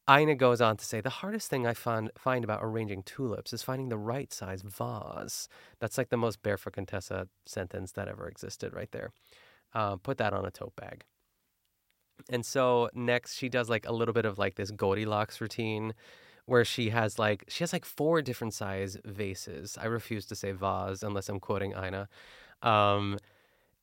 Ina 0.09 0.35
goes 0.35 0.61
on 0.61 0.77
to 0.77 0.85
say 0.85 1.01
the 1.01 1.09
hardest 1.09 1.49
thing 1.49 1.67
I 1.67 1.73
find 1.73 2.11
find 2.17 2.43
about 2.43 2.59
arranging 2.63 3.03
tulips 3.03 3.51
is 3.53 3.61
finding 3.63 3.89
the 3.89 3.97
right 3.97 4.31
size 4.33 4.61
vase. 4.61 5.49
That's 5.79 5.97
like 5.97 6.09
the 6.09 6.17
most 6.17 6.41
barefoot 6.41 6.73
Contessa 6.73 7.27
sentence 7.45 7.91
that 7.93 8.07
ever 8.07 8.27
existed, 8.27 8.73
right 8.73 8.91
there. 8.91 9.11
Uh, 9.73 9.97
put 9.97 10.17
that 10.19 10.33
on 10.33 10.45
a 10.45 10.51
tote 10.51 10.75
bag. 10.75 11.03
And 12.29 12.45
so 12.45 12.89
next, 12.93 13.35
she 13.37 13.49
does 13.49 13.69
like 13.69 13.85
a 13.87 13.93
little 13.93 14.13
bit 14.13 14.25
of 14.25 14.37
like 14.37 14.55
this 14.55 14.71
Goldilocks 14.71 15.39
routine, 15.41 15.93
where 16.45 16.65
she 16.65 16.89
has 16.89 17.19
like 17.19 17.43
she 17.49 17.63
has 17.63 17.73
like 17.73 17.85
four 17.85 18.21
different 18.21 18.53
size 18.53 18.97
vases. 19.05 19.77
I 19.79 19.85
refuse 19.85 20.25
to 20.27 20.35
say 20.35 20.51
vase 20.53 21.03
unless 21.03 21.29
I'm 21.29 21.39
quoting 21.39 21.73
Ina. 21.73 22.07
Um, 22.61 23.19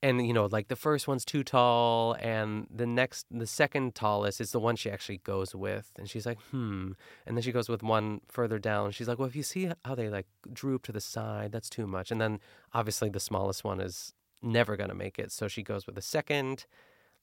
and 0.05 0.27
you 0.27 0.35
know 0.35 0.45
like 0.45 0.69
the 0.69 0.77
first 0.77 1.09
one's 1.09 1.25
too 1.25 1.43
tall 1.43 2.15
and 2.21 2.67
the 2.73 2.87
next 2.87 3.27
the 3.31 3.47
second 3.47 3.95
tallest 3.95 4.39
is 4.39 4.53
the 4.53 4.61
one 4.61 4.77
she 4.77 4.91
actually 4.91 5.17
goes 5.19 5.55
with 5.55 5.91
and 5.99 6.11
she's 6.11 6.27
like 6.27 6.39
hmm 6.51 6.93
and 7.27 7.37
then 7.37 7.43
she 7.43 7.51
goes 7.51 7.69
with 7.71 7.83
one 7.83 8.21
further 8.29 8.59
down 8.59 8.91
she's 8.91 9.09
like 9.09 9.19
well 9.19 9.27
if 9.27 9.35
you 9.35 9.43
see 9.43 9.71
how 9.85 9.95
they 9.95 10.11
like 10.11 10.27
droop 10.53 10.83
to 10.83 10.93
the 10.93 11.01
side 11.01 11.51
that's 11.51 11.71
too 11.71 11.87
much 11.87 12.11
and 12.11 12.21
then 12.21 12.39
obviously 12.75 13.09
the 13.09 13.19
smallest 13.19 13.65
one 13.65 13.81
is 13.81 14.13
never 14.43 14.77
going 14.77 14.91
to 14.91 14.95
make 14.95 15.19
it 15.19 15.33
so 15.33 15.49
she 15.49 15.63
goes 15.63 15.87
with 15.87 15.95
the 15.95 16.03
second 16.03 16.67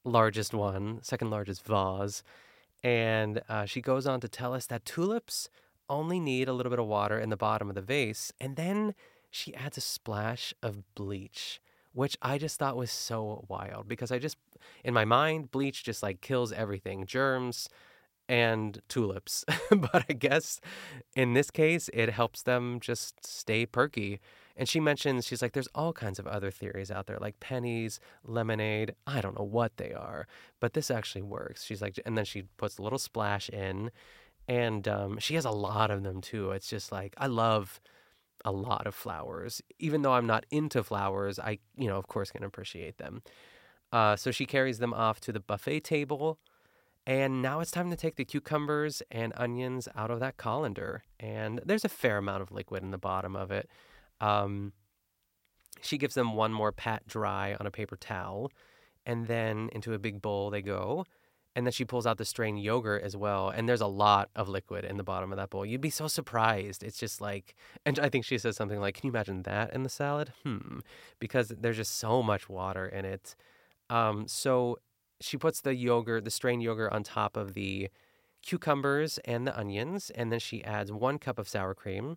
largest 0.04 0.52
one 0.52 0.98
second 1.02 1.30
largest 1.30 1.64
vase 1.64 2.24
and 2.82 3.40
uh, 3.48 3.64
she 3.64 3.80
goes 3.80 4.08
on 4.08 4.20
to 4.20 4.26
tell 4.26 4.52
us 4.52 4.66
that 4.66 4.84
tulips 4.84 5.48
only 5.88 6.18
need 6.18 6.48
a 6.48 6.52
little 6.52 6.70
bit 6.70 6.80
of 6.80 6.86
water 6.86 7.16
in 7.16 7.30
the 7.30 7.36
bottom 7.36 7.68
of 7.68 7.76
the 7.76 7.80
vase 7.80 8.32
and 8.40 8.56
then 8.56 8.92
she 9.30 9.54
adds 9.54 9.78
a 9.78 9.80
splash 9.80 10.52
of 10.64 10.82
bleach 10.96 11.60
which 11.92 12.16
I 12.22 12.38
just 12.38 12.58
thought 12.58 12.76
was 12.76 12.90
so 12.90 13.44
wild 13.48 13.88
because 13.88 14.10
I 14.10 14.18
just, 14.18 14.36
in 14.84 14.94
my 14.94 15.04
mind, 15.04 15.50
bleach 15.50 15.84
just 15.84 16.02
like 16.02 16.20
kills 16.20 16.52
everything 16.52 17.06
germs 17.06 17.68
and 18.28 18.80
tulips. 18.88 19.44
but 19.70 20.04
I 20.08 20.12
guess 20.14 20.60
in 21.14 21.34
this 21.34 21.50
case, 21.50 21.90
it 21.92 22.10
helps 22.10 22.42
them 22.42 22.80
just 22.80 23.24
stay 23.26 23.66
perky. 23.66 24.20
And 24.56 24.68
she 24.68 24.80
mentions, 24.80 25.26
she's 25.26 25.42
like, 25.42 25.52
there's 25.52 25.68
all 25.74 25.92
kinds 25.92 26.18
of 26.18 26.26
other 26.26 26.50
theories 26.50 26.90
out 26.90 27.06
there, 27.06 27.18
like 27.20 27.40
pennies, 27.40 28.00
lemonade. 28.24 28.94
I 29.06 29.20
don't 29.20 29.38
know 29.38 29.44
what 29.44 29.76
they 29.76 29.92
are, 29.92 30.26
but 30.60 30.74
this 30.74 30.90
actually 30.90 31.22
works. 31.22 31.64
She's 31.64 31.82
like, 31.82 31.98
and 32.04 32.16
then 32.16 32.24
she 32.24 32.44
puts 32.56 32.78
a 32.78 32.82
little 32.82 32.98
splash 32.98 33.48
in. 33.48 33.90
And 34.48 34.88
um, 34.88 35.18
she 35.18 35.34
has 35.36 35.44
a 35.44 35.50
lot 35.50 35.90
of 35.90 36.02
them 36.02 36.20
too. 36.20 36.50
It's 36.50 36.68
just 36.68 36.90
like, 36.90 37.14
I 37.16 37.28
love 37.28 37.80
a 38.44 38.52
lot 38.52 38.86
of 38.86 38.94
flowers. 38.94 39.62
Even 39.78 40.02
though 40.02 40.12
I'm 40.12 40.26
not 40.26 40.46
into 40.50 40.82
flowers, 40.82 41.38
I, 41.38 41.58
you 41.76 41.88
know, 41.88 41.96
of 41.96 42.08
course, 42.08 42.30
can 42.30 42.44
appreciate 42.44 42.98
them. 42.98 43.22
Uh, 43.92 44.16
so 44.16 44.30
she 44.30 44.46
carries 44.46 44.78
them 44.78 44.94
off 44.94 45.20
to 45.20 45.32
the 45.32 45.40
buffet 45.40 45.80
table. 45.80 46.38
And 47.06 47.42
now 47.42 47.60
it's 47.60 47.70
time 47.70 47.90
to 47.90 47.96
take 47.96 48.16
the 48.16 48.24
cucumbers 48.24 49.02
and 49.10 49.32
onions 49.36 49.88
out 49.96 50.10
of 50.10 50.20
that 50.20 50.36
colander. 50.36 51.02
And 51.18 51.60
there's 51.64 51.84
a 51.84 51.88
fair 51.88 52.18
amount 52.18 52.42
of 52.42 52.52
liquid 52.52 52.82
in 52.82 52.92
the 52.92 52.98
bottom 52.98 53.34
of 53.34 53.50
it. 53.50 53.68
Um, 54.20 54.72
she 55.80 55.98
gives 55.98 56.14
them 56.14 56.34
one 56.34 56.52
more 56.52 56.70
pat 56.70 57.06
dry 57.08 57.56
on 57.58 57.66
a 57.66 57.72
paper 57.72 57.96
towel. 57.96 58.52
And 59.04 59.26
then 59.26 59.68
into 59.72 59.94
a 59.94 59.98
big 59.98 60.22
bowl 60.22 60.50
they 60.50 60.62
go 60.62 61.04
and 61.54 61.66
then 61.66 61.72
she 61.72 61.84
pulls 61.84 62.06
out 62.06 62.18
the 62.18 62.24
strained 62.24 62.62
yogurt 62.62 63.02
as 63.02 63.16
well 63.16 63.50
and 63.50 63.68
there's 63.68 63.80
a 63.80 63.86
lot 63.86 64.30
of 64.34 64.48
liquid 64.48 64.84
in 64.84 64.96
the 64.96 65.04
bottom 65.04 65.32
of 65.32 65.36
that 65.36 65.50
bowl. 65.50 65.66
You'd 65.66 65.80
be 65.80 65.90
so 65.90 66.08
surprised. 66.08 66.82
It's 66.82 66.98
just 66.98 67.20
like 67.20 67.54
and 67.84 67.98
i 67.98 68.08
think 68.08 68.24
she 68.24 68.38
says 68.38 68.56
something 68.56 68.80
like 68.80 68.94
can 68.94 69.06
you 69.06 69.12
imagine 69.12 69.42
that 69.42 69.72
in 69.74 69.82
the 69.82 69.88
salad? 69.88 70.32
Hmm 70.44 70.80
because 71.18 71.48
there's 71.48 71.76
just 71.76 71.96
so 71.98 72.22
much 72.22 72.48
water 72.48 72.86
in 72.86 73.04
it. 73.04 73.36
Um, 73.90 74.26
so 74.26 74.78
she 75.20 75.36
puts 75.36 75.60
the 75.60 75.74
yogurt 75.74 76.24
the 76.24 76.30
strained 76.30 76.62
yogurt 76.62 76.92
on 76.92 77.02
top 77.02 77.36
of 77.36 77.54
the 77.54 77.88
cucumbers 78.42 79.18
and 79.24 79.46
the 79.46 79.56
onions 79.58 80.10
and 80.10 80.32
then 80.32 80.40
she 80.40 80.64
adds 80.64 80.90
one 80.90 81.18
cup 81.18 81.38
of 81.38 81.48
sour 81.48 81.74
cream 81.74 82.16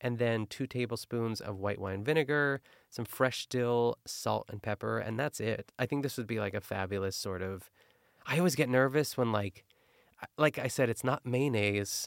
and 0.00 0.18
then 0.18 0.46
two 0.46 0.66
tablespoons 0.66 1.40
of 1.40 1.58
white 1.58 1.80
wine 1.80 2.04
vinegar 2.04 2.60
some 2.90 3.04
fresh 3.04 3.46
dill 3.46 3.98
salt 4.06 4.46
and 4.48 4.62
pepper 4.62 4.98
and 4.98 5.18
that's 5.18 5.40
it. 5.40 5.72
I 5.78 5.86
think 5.86 6.02
this 6.02 6.16
would 6.16 6.26
be 6.26 6.38
like 6.38 6.54
a 6.54 6.60
fabulous 6.60 7.16
sort 7.16 7.42
of 7.42 7.70
I 8.26 8.38
always 8.38 8.54
get 8.54 8.68
nervous 8.68 9.16
when 9.16 9.32
like 9.32 9.64
like 10.38 10.58
I 10.58 10.68
said, 10.68 10.88
it's 10.88 11.04
not 11.04 11.26
mayonnaise 11.26 12.06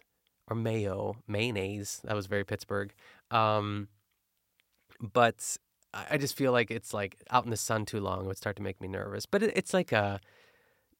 or 0.49 0.55
mayo, 0.55 1.17
mayonnaise. 1.27 2.01
That 2.03 2.15
was 2.15 2.25
very 2.27 2.43
Pittsburgh. 2.43 2.93
Um, 3.31 3.89
but 4.99 5.57
I 5.93 6.17
just 6.17 6.35
feel 6.35 6.51
like 6.51 6.71
it's 6.71 6.93
like 6.93 7.17
out 7.29 7.45
in 7.45 7.51
the 7.51 7.57
sun 7.57 7.85
too 7.85 7.99
long. 7.99 8.25
It 8.25 8.27
would 8.27 8.37
start 8.37 8.55
to 8.57 8.63
make 8.63 8.81
me 8.81 8.87
nervous. 8.87 9.25
But 9.25 9.43
it, 9.43 9.53
it's 9.55 9.73
like 9.73 9.91
a, 9.91 10.19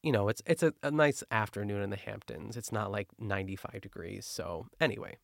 you 0.02 0.12
know, 0.12 0.28
it's 0.28 0.42
it's 0.46 0.62
a, 0.62 0.72
a 0.82 0.90
nice 0.90 1.22
afternoon 1.30 1.82
in 1.82 1.90
the 1.90 1.96
Hamptons. 1.96 2.56
It's 2.56 2.72
not 2.72 2.90
like 2.90 3.08
95 3.18 3.80
degrees. 3.80 4.26
So 4.26 4.66
anyway, 4.80 5.16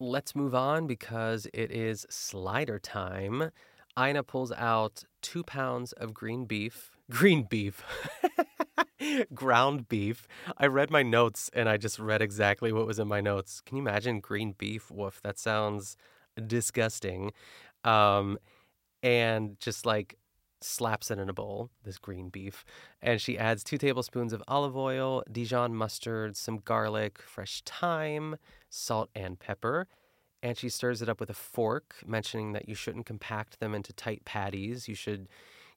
let's 0.00 0.34
move 0.36 0.54
on 0.54 0.86
because 0.86 1.46
it 1.52 1.70
is 1.70 2.06
slider 2.10 2.78
time. 2.78 3.50
Ina 3.98 4.22
pulls 4.22 4.52
out 4.52 5.04
two 5.22 5.42
pounds 5.42 5.92
of 5.92 6.14
green 6.14 6.44
beef. 6.44 6.90
Green 7.10 7.44
beef. 7.44 7.82
ground 9.34 9.88
beef. 9.88 10.26
I 10.56 10.66
read 10.66 10.90
my 10.90 11.02
notes 11.02 11.50
and 11.52 11.68
I 11.68 11.76
just 11.76 11.98
read 11.98 12.22
exactly 12.22 12.72
what 12.72 12.86
was 12.86 12.98
in 12.98 13.08
my 13.08 13.20
notes. 13.20 13.60
Can 13.60 13.76
you 13.76 13.82
imagine 13.82 14.20
green 14.20 14.54
beef? 14.56 14.90
Woof, 14.90 15.20
that 15.22 15.38
sounds 15.38 15.96
disgusting. 16.46 17.32
Um, 17.84 18.38
and 19.02 19.58
just 19.60 19.86
like 19.86 20.16
slaps 20.60 21.10
it 21.10 21.18
in 21.18 21.28
a 21.28 21.32
bowl, 21.32 21.70
this 21.84 21.98
green 21.98 22.28
beef. 22.28 22.64
And 23.00 23.20
she 23.20 23.38
adds 23.38 23.62
two 23.62 23.78
tablespoons 23.78 24.32
of 24.32 24.42
olive 24.48 24.76
oil, 24.76 25.22
Dijon 25.30 25.74
mustard, 25.74 26.36
some 26.36 26.58
garlic, 26.58 27.22
fresh 27.22 27.62
thyme, 27.64 28.36
salt, 28.68 29.10
and 29.14 29.38
pepper. 29.38 29.86
And 30.42 30.56
she 30.56 30.68
stirs 30.68 31.02
it 31.02 31.08
up 31.08 31.20
with 31.20 31.30
a 31.30 31.34
fork, 31.34 31.96
mentioning 32.06 32.52
that 32.52 32.68
you 32.68 32.74
shouldn't 32.74 33.06
compact 33.06 33.60
them 33.60 33.74
into 33.74 33.92
tight 33.92 34.24
patties. 34.24 34.88
You 34.88 34.94
should 34.94 35.28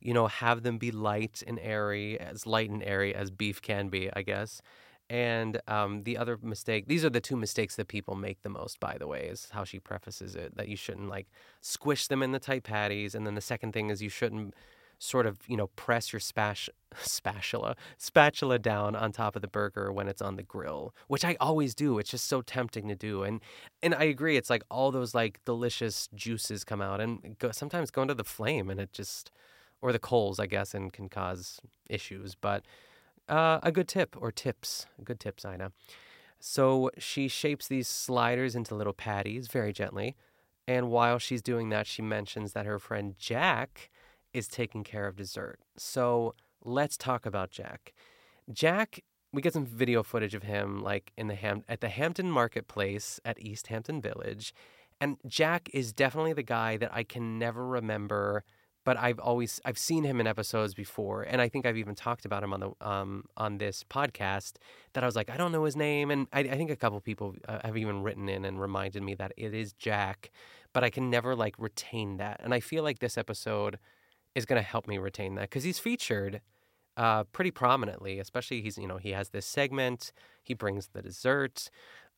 you 0.02 0.14
know, 0.14 0.28
have 0.28 0.64
them 0.64 0.78
be 0.78 0.92
light 0.92 1.44
and 1.46 1.60
airy, 1.60 2.20
as 2.20 2.46
light 2.46 2.70
and 2.70 2.84
airy 2.84 3.14
as 3.14 3.32
beef 3.32 3.62
can 3.62 3.90
be, 3.90 4.10
I 4.14 4.24
guess. 4.24 4.62
And 5.10 5.60
um, 5.68 6.04
the 6.04 6.18
other 6.18 6.40
mistake, 6.42 6.88
these 6.88 7.04
are 7.04 7.10
the 7.10 7.20
two 7.20 7.36
mistakes 7.36 7.76
that 7.76 7.90
people 7.90 8.16
make 8.16 8.44
the 8.44 8.50
most, 8.50 8.80
by 8.80 8.96
the 8.98 9.08
way, 9.08 9.28
is 9.28 9.50
how 9.52 9.66
she 9.66 9.78
prefaces 9.78 10.36
it 10.36 10.56
that 10.56 10.70
you 10.70 10.78
shouldn't 10.78 11.10
like 11.10 11.28
squish 11.60 12.08
them 12.08 12.24
in 12.24 12.32
the 12.32 12.40
tight 12.40 12.64
patties. 12.64 13.14
And 13.14 13.28
then 13.28 13.36
the 13.36 13.42
second 13.42 13.74
thing 13.74 13.90
is 13.90 14.02
you 14.02 14.10
shouldn't 14.10 14.54
sort 15.00 15.26
of, 15.26 15.40
you 15.48 15.58
know, 15.58 15.68
press 15.76 16.14
your 16.14 16.22
spash, 16.22 16.70
spatula, 16.96 17.76
spatula 17.98 18.58
down 18.58 18.96
on 18.96 19.12
top 19.12 19.36
of 19.36 19.42
the 19.42 19.50
burger 19.50 19.92
when 19.92 20.08
it's 20.08 20.22
on 20.22 20.38
the 20.38 20.44
grill, 20.44 20.96
which 21.10 21.26
I 21.26 21.36
always 21.42 21.76
do. 21.76 22.00
It's 22.00 22.12
just 22.12 22.28
so 22.28 22.42
tempting 22.42 22.88
to 22.88 22.96
do. 22.96 23.24
And, 23.24 23.42
and 23.84 23.94
I 23.94 24.06
agree. 24.06 24.38
It's 24.38 24.50
like 24.50 24.64
all 24.72 24.92
those 24.92 25.14
like 25.14 25.42
delicious 25.44 26.08
juices 26.16 26.64
come 26.64 26.82
out 26.82 27.02
and 27.02 27.38
go, 27.38 27.52
sometimes 27.52 27.92
go 27.92 28.04
into 28.04 28.14
the 28.14 28.24
flame 28.24 28.70
and 28.70 28.80
it 28.80 28.94
just, 28.94 29.30
or 29.82 29.92
the 29.92 30.00
coals, 30.00 30.40
I 30.40 30.46
guess, 30.46 30.74
and 30.74 30.92
can 30.94 31.10
cause 31.10 31.60
issues. 31.90 32.36
But 32.36 32.64
uh, 33.28 33.60
a 33.64 33.72
good 33.72 33.88
tip 33.88 34.16
or 34.20 34.32
tips, 34.32 34.86
good 35.04 35.20
tips, 35.20 35.46
Ina. 35.46 35.72
So 36.40 36.90
she 36.98 37.28
shapes 37.28 37.68
these 37.68 37.88
sliders 37.88 38.56
into 38.56 38.76
little 38.76 38.94
patties 38.94 39.48
very 39.48 39.72
gently. 39.74 40.16
And 40.68 40.90
while 40.90 41.20
she's 41.20 41.42
doing 41.42 41.70
that, 41.70 41.88
she 41.88 42.02
mentions 42.02 42.54
that 42.54 42.66
her 42.66 42.80
friend 42.80 43.16
Jack 43.18 43.90
is 44.34 44.48
taking 44.48 44.84
care 44.84 45.08
of 45.08 45.16
dessert. 45.16 45.60
So 45.78 46.34
let's 46.64 46.98
talk 46.98 47.26
about 47.26 47.52
Jack. 47.52 47.94
Jack, 48.52 49.04
we 49.34 49.42
get 49.42 49.54
some 49.54 49.66
video 49.66 50.04
footage 50.04 50.34
of 50.34 50.44
him 50.44 50.82
like 50.82 51.12
in 51.18 51.28
the 51.28 51.36
Ham- 51.36 51.64
at 51.68 51.82
the 51.82 51.90
Hampton 51.90 52.32
Marketplace 52.32 53.20
at 53.24 53.40
East 53.40 53.68
Hampton 53.68 54.02
Village. 54.02 54.54
And 55.00 55.18
Jack 55.28 55.70
is 55.74 55.94
definitely 55.94 56.34
the 56.34 56.44
guy 56.44 56.78
that 56.78 56.94
I 56.94 57.04
can 57.04 57.40
never 57.40 57.66
remember 57.66 58.44
but 58.84 58.98
I've 58.98 59.20
always 59.20 59.60
I've 59.66 59.78
seen 59.78 60.04
him 60.04 60.20
in 60.20 60.28
episodes 60.28 60.74
before, 60.74 61.24
and 61.24 61.42
I 61.42 61.50
think 61.50 61.66
I've 61.66 61.78
even 61.78 61.96
talked 61.96 62.26
about 62.26 62.44
him 62.44 62.54
on 62.54 62.60
the 62.60 62.72
um 62.82 63.26
on 63.38 63.58
this 63.58 63.84
podcast. 63.90 64.54
That 64.94 65.04
I 65.04 65.08
was 65.08 65.16
like, 65.16 65.30
I 65.30 65.38
don't 65.38 65.52
know 65.52 65.64
his 65.64 65.76
name, 65.76 66.12
and 66.12 66.28
I, 66.34 66.40
I 66.42 66.58
think 66.58 66.72
a 66.72 66.76
couple 66.76 67.00
people 67.02 67.36
uh, 67.48 67.60
have 67.64 67.78
even 67.78 68.02
written 68.04 68.28
in 68.30 68.46
and 68.46 68.60
reminded 68.60 69.04
me 69.04 69.16
that 69.16 69.34
it 69.38 69.54
is 69.54 69.74
Jack, 69.74 70.32
but 70.74 70.84
I 70.84 70.90
can 70.90 71.10
never 71.10 71.36
like 71.36 71.56
retain 71.58 72.18
that, 72.18 72.42
and 72.44 72.54
I 72.54 72.60
feel 72.60 72.84
like 72.84 73.00
this 73.00 73.18
episode 73.18 73.78
is 74.34 74.46
going 74.46 74.62
to 74.62 74.68
help 74.68 74.88
me 74.88 74.98
retain 74.98 75.36
that 75.36 75.50
because 75.50 75.64
he's 75.64 75.80
featured 75.80 76.42
uh, 76.98 77.24
pretty 77.26 77.52
prominently. 77.52 78.20
Especially 78.20 78.62
he's 78.62 78.78
you 78.78 78.88
know 78.88 78.98
he 78.98 79.12
has 79.12 79.30
this 79.30 79.46
segment, 79.46 80.12
he 80.44 80.54
brings 80.54 80.90
the 80.94 81.02
dessert. 81.02 81.70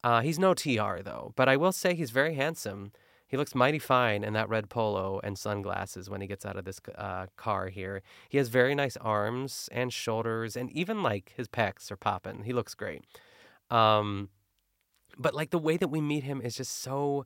Uh, 0.04 0.22
he's 0.22 0.38
no 0.38 0.54
TR 0.54 1.02
though, 1.02 1.34
but 1.36 1.48
I 1.48 1.58
will 1.58 1.72
say 1.72 1.94
he's 1.94 2.12
very 2.12 2.36
handsome. 2.36 2.92
He 3.34 3.38
looks 3.38 3.56
mighty 3.56 3.80
fine 3.80 4.24
in 4.24 4.34
that 4.34 4.48
red 4.48 4.70
polo 4.70 5.20
and 5.24 5.36
sunglasses 5.40 6.08
when 6.08 6.22
he 6.22 6.28
gets 6.28 6.46
out 6.46 6.56
of 6.56 6.66
this 6.66 6.80
uh, 6.96 7.26
car 7.36 7.70
here. 7.70 8.04
He 8.30 8.38
has 8.38 8.48
very 8.48 8.76
nice 8.76 8.96
arms 8.98 9.70
and 9.72 9.92
shoulders, 9.92 10.56
and 10.56 10.70
even 10.72 11.02
like 11.02 11.34
his 11.36 11.48
pecs 11.48 11.90
are 11.90 11.96
popping. 11.98 12.44
He 12.44 12.54
looks 12.54 12.76
great. 12.76 13.02
Um, 13.72 14.30
but 15.18 15.34
like 15.34 15.50
the 15.50 15.58
way 15.58 15.78
that 15.78 15.88
we 15.88 16.00
meet 16.00 16.24
him 16.24 16.42
is 16.42 16.56
just 16.56 16.78
so 16.78 17.26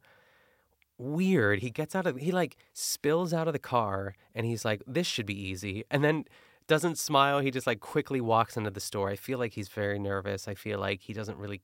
weird. 0.98 1.60
He 1.60 1.72
gets 1.72 1.94
out 1.94 2.08
of 2.08 2.16
he 2.16 2.32
like 2.32 2.56
spills 2.72 3.34
out 3.34 3.48
of 3.48 3.54
the 3.54 3.60
car 3.60 4.16
and 4.34 4.46
he's 4.46 4.64
like, 4.64 4.82
"This 4.88 5.08
should 5.08 5.26
be 5.26 5.38
easy," 5.38 5.84
and 5.92 6.06
then 6.06 6.24
doesn't 6.68 6.98
smile. 6.98 7.42
He 7.42 7.52
just 7.52 7.68
like 7.68 7.82
quickly 7.82 8.22
walks 8.22 8.56
into 8.56 8.70
the 8.70 8.80
store. 8.80 9.10
I 9.10 9.18
feel 9.18 9.40
like 9.40 9.56
he's 9.56 9.68
very 9.68 10.00
nervous. 10.00 10.48
I 10.48 10.56
feel 10.56 10.80
like 10.80 11.02
he 11.02 11.12
doesn't 11.12 11.38
really 11.38 11.60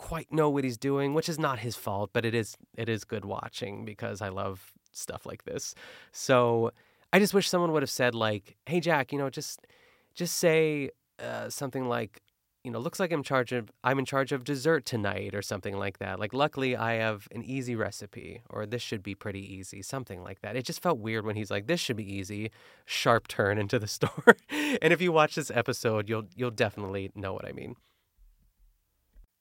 quite 0.00 0.32
know 0.32 0.48
what 0.48 0.64
he's 0.64 0.78
doing, 0.78 1.12
which 1.12 1.28
is 1.28 1.38
not 1.38 1.58
his 1.58 1.76
fault, 1.76 2.10
but 2.14 2.24
it 2.24 2.34
is 2.34 2.56
it 2.76 2.88
is 2.88 3.04
good 3.04 3.24
watching 3.24 3.84
because 3.84 4.22
I 4.22 4.30
love 4.30 4.72
stuff 4.92 5.26
like 5.26 5.44
this. 5.44 5.74
So 6.10 6.70
I 7.12 7.18
just 7.18 7.34
wish 7.34 7.48
someone 7.48 7.72
would 7.72 7.82
have 7.82 7.90
said 7.90 8.14
like, 8.14 8.56
"Hey 8.64 8.80
Jack, 8.80 9.12
you 9.12 9.18
know, 9.18 9.28
just 9.28 9.66
just 10.14 10.38
say 10.38 10.90
uh, 11.18 11.50
something 11.50 11.86
like 11.86 12.22
you 12.64 12.70
know, 12.70 12.78
looks 12.78 13.00
like 13.00 13.10
I'm 13.12 13.22
charge 13.22 13.52
of 13.52 13.70
I'm 13.84 13.98
in 13.98 14.04
charge 14.06 14.32
of 14.32 14.44
dessert 14.44 14.84
tonight 14.86 15.34
or 15.34 15.42
something 15.42 15.76
like 15.76 15.98
that. 15.98 16.18
Like 16.18 16.32
luckily 16.34 16.76
I 16.76 16.94
have 16.94 17.28
an 17.32 17.42
easy 17.44 17.74
recipe 17.74 18.42
or 18.50 18.66
this 18.66 18.82
should 18.82 19.02
be 19.02 19.14
pretty 19.14 19.40
easy, 19.54 19.82
something 19.82 20.22
like 20.22 20.40
that. 20.40 20.56
It 20.56 20.64
just 20.64 20.82
felt 20.82 20.98
weird 20.98 21.26
when 21.26 21.36
he's 21.36 21.50
like 21.50 21.66
this 21.66 21.80
should 21.80 21.96
be 21.96 22.10
easy, 22.10 22.50
sharp 22.86 23.28
turn 23.28 23.58
into 23.58 23.78
the 23.78 23.86
store. 23.98 24.36
and 24.50 24.92
if 24.92 25.00
you 25.02 25.12
watch 25.12 25.34
this 25.34 25.50
episode, 25.50 26.08
you'll 26.08 26.26
you'll 26.36 26.50
definitely 26.50 27.10
know 27.14 27.34
what 27.34 27.46
I 27.46 27.52
mean. 27.52 27.76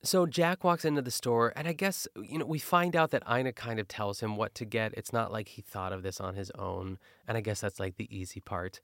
So 0.01 0.25
Jack 0.25 0.63
walks 0.63 0.85
into 0.85 1.01
the 1.01 1.11
store, 1.11 1.51
and 1.57 1.67
I 1.67 1.73
guess, 1.73 2.07
you 2.15 2.37
know, 2.37 2.45
we 2.45 2.59
find 2.59 2.95
out 2.95 3.11
that 3.11 3.23
Ina 3.29 3.51
kind 3.51 3.79
of 3.79 3.87
tells 3.87 4.21
him 4.21 4.37
what 4.37 4.55
to 4.55 4.65
get. 4.65 4.93
It's 4.95 5.11
not 5.11 5.31
like 5.31 5.49
he 5.49 5.61
thought 5.61 5.91
of 5.91 6.03
this 6.03 6.21
on 6.21 6.35
his 6.35 6.51
own. 6.51 6.97
And 7.27 7.37
I 7.37 7.41
guess 7.41 7.59
that's 7.59 7.81
like 7.81 7.97
the 7.97 8.07
easy 8.15 8.39
part. 8.39 8.79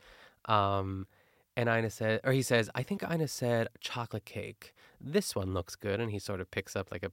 Um, 0.46 1.08
and 1.56 1.70
Ina 1.70 1.90
said, 1.90 2.20
or 2.26 2.34
he 2.34 2.42
says, 2.42 2.70
I 2.76 2.84
think 2.84 3.02
Ina 3.02 3.30
said 3.30 3.70
chocolate 3.80 4.26
cake. 4.26 4.76
This 5.00 5.36
one 5.36 5.54
looks 5.54 5.78
good. 5.78 6.02
And 6.02 6.12
he 6.12 6.20
sort 6.20 6.42
of 6.42 6.52
picks 6.52 6.76
up 6.76 6.92
like 6.92 7.04
a, 7.04 7.12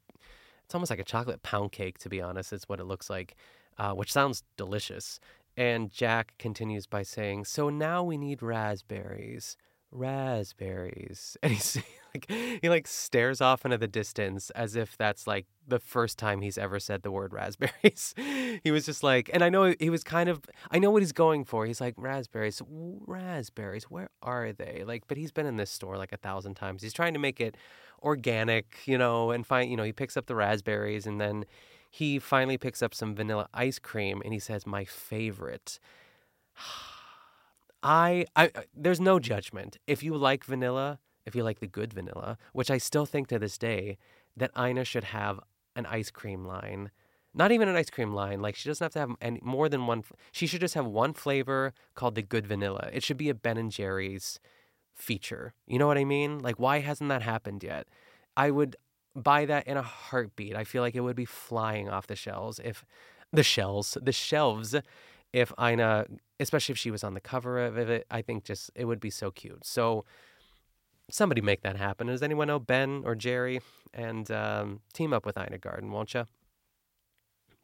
it's 0.64 0.75
almost 0.75 0.90
like 0.90 0.99
a 0.99 1.04
chocolate 1.04 1.44
pound 1.44 1.71
cake, 1.71 1.99
to 1.99 2.09
be 2.09 2.21
honest, 2.21 2.52
is 2.52 2.68
what 2.68 2.80
it 2.80 2.85
looks 2.85 3.09
like, 3.09 3.37
uh, 3.78 3.92
which 3.92 4.12
sounds 4.12 4.42
delicious. 4.56 5.21
And 5.56 5.90
Jack 5.90 6.35
continues 6.38 6.88
by 6.88 7.04
saying, 7.04 7.44
So 7.44 7.71
now 7.71 8.02
we 8.02 8.16
need 8.16 8.42
raspberries 8.42 9.56
raspberries 9.93 11.37
and 11.43 11.53
he's 11.53 11.79
like 12.15 12.31
he 12.31 12.69
like 12.69 12.87
stares 12.87 13.41
off 13.41 13.65
into 13.65 13.79
the 13.79 13.87
distance 13.87 14.51
as 14.51 14.75
if 14.75 14.97
that's 14.97 15.27
like 15.27 15.47
the 15.69 15.79
first 15.79 16.19
time 16.19 16.41
he's 16.41 16.59
ever 16.59 16.81
said 16.81 17.03
the 17.03 17.11
word 17.11 17.33
raspberries. 17.43 18.15
He 18.17 18.71
was 18.71 18.85
just 18.85 19.03
like 19.03 19.31
and 19.33 19.45
i 19.45 19.49
know 19.49 19.75
he 19.79 19.91
was 19.91 20.03
kind 20.03 20.29
of 20.29 20.41
i 20.71 20.79
know 20.79 20.91
what 20.91 21.03
he's 21.03 21.13
going 21.13 21.45
for. 21.45 21.67
He's 21.67 21.81
like 21.81 21.95
raspberries 21.97 22.61
raspberries 22.67 23.85
where 23.85 24.09
are 24.23 24.53
they? 24.53 24.83
Like 24.85 25.05
but 25.09 25.17
he's 25.17 25.33
been 25.33 25.47
in 25.47 25.57
this 25.57 25.71
store 25.71 25.97
like 25.97 26.13
a 26.13 26.17
thousand 26.17 26.55
times. 26.55 26.83
He's 26.83 26.95
trying 26.95 27.13
to 27.13 27.21
make 27.21 27.41
it 27.41 27.57
organic 28.03 28.79
you 28.87 28.99
know 28.99 29.31
and 29.31 29.47
find 29.47 29.71
you 29.71 29.77
know 29.77 29.85
he 29.85 29.93
picks 29.93 30.17
up 30.17 30.27
the 30.27 30.35
raspberries 30.35 31.07
and 31.07 31.21
then 31.21 31.45
he 31.91 32.19
finally 32.19 32.59
picks 32.59 32.83
up 32.83 32.95
some 32.95 33.15
vanilla 33.15 33.49
ice 33.55 33.79
cream 33.79 34.21
and 34.25 34.33
he 34.33 34.39
says 34.39 34.67
my 34.67 34.85
favorite 34.85 35.79
I, 37.83 38.27
I, 38.37 38.51
uh, 38.55 38.62
there's 38.75 39.01
no 39.01 39.19
judgment. 39.19 39.79
If 39.87 40.03
you 40.03 40.17
like 40.17 40.45
vanilla, 40.45 41.01
if 41.27 41.35
you 41.35 41.43
like 41.43 41.61
the 41.61 41.67
good 41.67 41.93
vanilla, 41.93 42.39
which 42.53 42.71
I 42.71 42.79
still 42.79 43.07
think 43.07 43.29
to 43.29 43.39
this 43.39 43.59
day 43.59 43.99
that 44.37 44.51
Ina 44.59 44.85
should 44.85 45.05
have 45.05 45.41
an 45.77 45.87
ice 45.87 46.11
cream 46.11 46.45
line. 46.45 46.91
Not 47.35 47.51
even 47.51 47.69
an 47.69 47.77
ice 47.77 47.91
cream 47.91 48.12
line. 48.12 48.41
Like 48.43 48.57
she 48.57 48.69
doesn't 48.69 48.85
have 48.85 48.93
to 48.93 48.99
have 48.99 49.11
any 49.21 49.41
more 49.43 49.69
than 49.69 49.87
one. 49.87 50.05
She 50.33 50.47
should 50.47 50.61
just 50.61 50.75
have 50.75 50.87
one 50.87 51.15
flavor 51.15 51.73
called 51.95 52.15
the 52.15 52.23
good 52.23 52.47
vanilla. 52.47 52.91
It 52.93 53.03
should 53.03 53.17
be 53.17 53.31
a 53.31 53.35
Ben 53.35 53.57
and 53.57 53.73
Jerry's 53.73 54.39
feature. 54.95 55.55
You 55.67 55.79
know 55.79 55.87
what 55.87 55.99
I 55.99 56.05
mean? 56.05 56.41
Like 56.41 56.59
why 56.59 56.81
hasn't 56.81 57.09
that 57.09 57.23
happened 57.23 57.62
yet? 57.62 57.87
I 58.37 58.51
would 58.51 58.77
buy 59.15 59.47
that 59.47 59.67
in 59.67 59.77
a 59.77 59.83
heartbeat. 59.83 60.55
I 60.55 60.65
feel 60.65 60.83
like 60.83 60.95
it 60.95 61.01
would 61.01 61.17
be 61.17 61.25
flying 61.25 61.89
off 61.89 62.07
the 62.07 62.17
shelves 62.17 62.61
if 62.62 62.85
the 63.33 63.43
shelves, 63.43 63.97
the 64.01 64.12
shelves 64.12 64.75
if 65.33 65.53
Ina, 65.61 66.07
especially 66.41 66.73
if 66.73 66.79
she 66.79 66.91
was 66.91 67.03
on 67.03 67.15
the 67.15 67.21
cover 67.21 67.59
of 67.59 67.77
it, 67.79 68.07
I 68.11 68.23
think 68.23 68.45
just 68.45 68.71
it 68.75 68.85
would 68.85 69.01
be 69.01 69.11
so 69.11 69.31
cute. 69.31 69.65
So 69.65 70.05
somebody 71.11 71.41
make 71.41 71.62
that 71.62 71.77
happen. 71.77 72.07
Does 72.07 72.23
anyone 72.23 72.49
know 72.49 72.59
Ben 72.59 73.03
or 73.05 73.15
Jerry? 73.15 73.61
And 73.95 74.31
um, 74.31 74.81
team 74.93 75.12
up 75.12 75.27
with 75.27 75.37
Ina 75.37 75.59
Garten, 75.59 75.91
won't 75.91 76.15
you? 76.15 76.25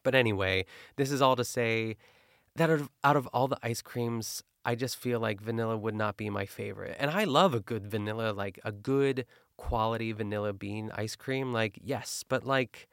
But 0.02 0.14
anyway, 0.14 0.66
this 0.96 1.10
is 1.10 1.20
all 1.20 1.36
to 1.36 1.44
say 1.44 1.96
that 2.56 2.70
out 2.70 2.80
of, 2.80 2.90
out 3.04 3.16
of 3.16 3.26
all 3.28 3.48
the 3.48 3.58
ice 3.62 3.82
creams, 3.82 4.42
I 4.64 4.74
just 4.74 4.96
feel 4.96 5.20
like 5.20 5.40
vanilla 5.40 5.76
would 5.76 5.94
not 5.94 6.16
be 6.16 6.28
my 6.30 6.44
favorite. 6.46 6.96
And 6.98 7.10
I 7.10 7.24
love 7.24 7.54
a 7.54 7.60
good 7.60 7.86
vanilla, 7.86 8.32
like 8.32 8.58
a 8.64 8.72
good 8.72 9.24
quality 9.56 10.12
vanilla 10.12 10.52
bean 10.52 10.90
ice 10.94 11.16
cream. 11.16 11.52
Like, 11.52 11.78
yes, 11.82 12.24
but 12.28 12.44
like 12.44 12.88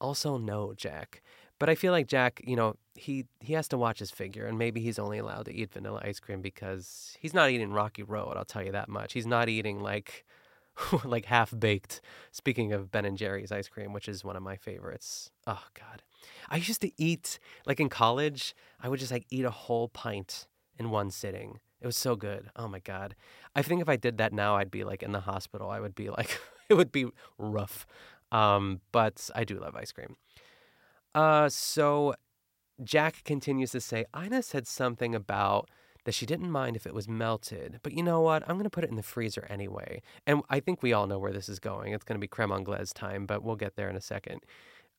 also 0.00 0.38
no, 0.38 0.72
Jack. 0.74 1.22
But 1.58 1.68
I 1.68 1.74
feel 1.74 1.92
like 1.92 2.06
Jack, 2.06 2.40
you 2.44 2.56
know, 2.56 2.74
he 2.94 3.26
he 3.40 3.54
has 3.54 3.68
to 3.68 3.78
watch 3.78 3.98
his 3.98 4.10
figure, 4.10 4.46
and 4.46 4.58
maybe 4.58 4.80
he's 4.80 4.98
only 4.98 5.18
allowed 5.18 5.46
to 5.46 5.54
eat 5.54 5.72
vanilla 5.72 6.00
ice 6.04 6.20
cream 6.20 6.40
because 6.40 7.16
he's 7.20 7.34
not 7.34 7.50
eating 7.50 7.72
Rocky 7.72 8.02
Road. 8.02 8.34
I'll 8.36 8.44
tell 8.44 8.64
you 8.64 8.72
that 8.72 8.88
much. 8.88 9.12
He's 9.12 9.26
not 9.26 9.48
eating 9.48 9.80
like 9.80 10.24
like 11.04 11.24
half 11.26 11.52
baked. 11.58 12.00
Speaking 12.30 12.72
of 12.72 12.90
Ben 12.90 13.04
and 13.04 13.18
Jerry's 13.18 13.52
ice 13.52 13.68
cream, 13.68 13.92
which 13.92 14.08
is 14.08 14.24
one 14.24 14.36
of 14.36 14.42
my 14.42 14.56
favorites. 14.56 15.30
Oh 15.46 15.64
God, 15.74 16.02
I 16.48 16.56
used 16.56 16.80
to 16.82 16.92
eat 16.96 17.38
like 17.66 17.80
in 17.80 17.88
college. 17.88 18.54
I 18.80 18.88
would 18.88 19.00
just 19.00 19.12
like 19.12 19.26
eat 19.30 19.44
a 19.44 19.50
whole 19.50 19.88
pint 19.88 20.46
in 20.78 20.90
one 20.90 21.10
sitting. 21.10 21.60
It 21.80 21.86
was 21.86 21.96
so 21.96 22.16
good. 22.16 22.50
Oh 22.56 22.68
my 22.68 22.80
God. 22.80 23.14
I 23.54 23.62
think 23.62 23.80
if 23.80 23.88
I 23.88 23.96
did 23.96 24.18
that 24.18 24.32
now, 24.32 24.56
I'd 24.56 24.70
be 24.70 24.84
like 24.84 25.02
in 25.02 25.12
the 25.12 25.20
hospital. 25.20 25.70
I 25.70 25.80
would 25.80 25.94
be 25.94 26.10
like, 26.10 26.40
it 26.68 26.74
would 26.74 26.92
be 26.92 27.06
rough. 27.38 27.86
Um, 28.32 28.80
but 28.92 29.30
I 29.34 29.44
do 29.44 29.58
love 29.58 29.76
ice 29.76 29.92
cream. 29.92 30.16
Uh, 31.14 31.48
so 31.48 32.14
Jack 32.82 33.24
continues 33.24 33.72
to 33.72 33.80
say, 33.80 34.04
Ina 34.16 34.42
said 34.42 34.66
something 34.66 35.14
about 35.14 35.68
that 36.04 36.14
she 36.14 36.26
didn't 36.26 36.50
mind 36.50 36.76
if 36.76 36.86
it 36.86 36.94
was 36.94 37.08
melted, 37.08 37.80
but 37.82 37.92
you 37.92 38.02
know 38.02 38.20
what? 38.20 38.42
I'm 38.42 38.54
going 38.54 38.64
to 38.64 38.70
put 38.70 38.84
it 38.84 38.90
in 38.90 38.96
the 38.96 39.02
freezer 39.02 39.46
anyway. 39.50 40.00
And 40.26 40.42
I 40.48 40.60
think 40.60 40.82
we 40.82 40.92
all 40.92 41.06
know 41.06 41.18
where 41.18 41.32
this 41.32 41.48
is 41.48 41.58
going. 41.58 41.92
It's 41.92 42.04
going 42.04 42.16
to 42.16 42.20
be 42.20 42.28
creme 42.28 42.52
anglaise 42.52 42.92
time, 42.92 43.26
but 43.26 43.42
we'll 43.42 43.56
get 43.56 43.76
there 43.76 43.90
in 43.90 43.96
a 43.96 44.00
second. 44.00 44.40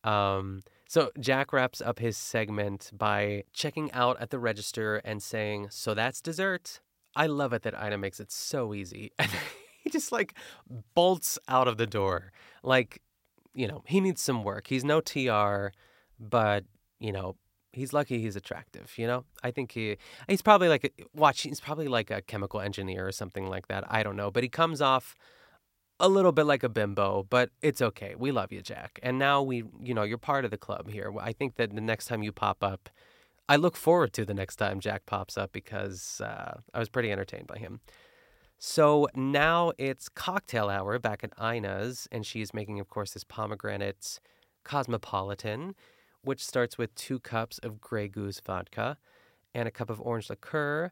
Um, 0.04 0.62
so 0.88 1.12
Jack 1.20 1.52
wraps 1.54 1.82
up 1.82 2.00
his 2.00 2.18
segment 2.18 2.92
by 2.94 3.44
checking 3.54 3.92
out 3.92 4.20
at 4.20 4.30
the 4.30 4.40
register 4.40 4.98
and 4.98 5.22
saying, 5.24 5.70
So 5.72 5.94
that's 5.94 6.22
dessert. 6.22 6.80
I 7.16 7.28
love 7.28 7.54
it 7.54 7.64
that 7.64 7.74
Ina 7.74 7.98
makes 7.98 8.20
it 8.20 8.32
so 8.32 8.74
easy. 8.74 9.12
And 9.20 9.32
he 9.82 9.90
just 9.90 10.12
like 10.12 10.34
bolts 10.94 11.40
out 11.48 11.68
of 11.68 11.78
the 11.78 11.88
door. 11.88 12.34
Like, 12.64 13.02
you 13.54 13.66
know, 13.66 13.82
he 13.88 14.02
needs 14.02 14.22
some 14.22 14.44
work. 14.44 14.68
He's 14.68 14.84
no 14.84 15.00
TR 15.00 15.70
but 16.20 16.66
you 17.00 17.12
know 17.12 17.36
he's 17.72 17.94
lucky 17.94 18.20
he's 18.20 18.36
attractive 18.36 18.94
you 18.98 19.08
know? 19.08 19.26
I 19.44 19.52
think 19.52 19.72
he 19.72 19.98
he's 20.28 20.42
probably 20.42 20.68
like 20.68 20.86
a, 20.86 20.90
watch 21.14 21.42
he's 21.42 21.60
probably 21.60 21.88
like 21.88 22.12
a 22.12 22.22
chemical 22.22 22.60
engineer 22.60 23.08
or 23.08 23.12
something 23.12 23.48
like 23.48 23.68
that 23.68 23.84
i 23.92 24.04
don't 24.04 24.16
know 24.16 24.32
but 24.32 24.44
he 24.44 24.50
comes 24.50 24.82
off 24.82 25.16
a 26.00 26.08
little 26.08 26.32
bit 26.32 26.46
like 26.46 26.64
a 26.64 26.70
bimbo 26.70 27.26
but 27.30 27.50
it's 27.62 27.82
okay 27.82 28.16
we 28.18 28.32
love 28.32 28.52
you 28.52 28.62
jack 28.62 29.00
and 29.04 29.20
now 29.20 29.42
we 29.42 29.64
you 29.82 29.94
know 29.94 30.04
you're 30.04 30.18
part 30.18 30.46
of 30.46 30.52
the 30.52 30.58
club 30.58 30.90
here. 30.90 31.12
I 31.20 31.34
think 31.34 31.56
that 31.56 31.76
the 31.76 31.82
next 31.82 32.06
time 32.06 32.24
you 32.24 32.32
pop 32.32 32.64
up 32.64 32.90
i 33.48 33.56
look 33.56 33.76
forward 33.76 34.14
to 34.14 34.26
the 34.26 34.34
next 34.34 34.56
time 34.56 34.80
jack 34.80 35.06
pops 35.06 35.38
up 35.38 35.52
because 35.52 36.22
uh, 36.24 36.60
i 36.74 36.80
was 36.80 36.90
pretty 36.90 37.12
entertained 37.12 37.48
by 37.48 37.58
him. 37.58 37.82
So 38.62 39.08
now 39.16 39.72
it's 39.78 40.10
cocktail 40.10 40.70
hour 40.70 41.00
back 41.00 41.24
at 41.24 41.34
ina's 41.42 42.08
and 42.12 42.26
she's 42.26 42.54
making 42.54 42.80
of 42.80 42.88
course 42.90 43.12
this 43.12 43.24
pomegranate 43.24 44.20
cosmopolitan 44.64 45.76
which 46.24 46.46
starts 46.46 46.78
with 46.78 46.94
two 46.96 47.20
cups 47.20 47.60
of 47.60 47.80
Grey 47.80 48.08
Goose 48.08 48.40
vodka 48.40 48.98
and 49.54 49.68
a 49.68 49.72
cup 49.72 49.90
of 49.90 50.02
orange 50.02 50.30
liqueur, 50.30 50.92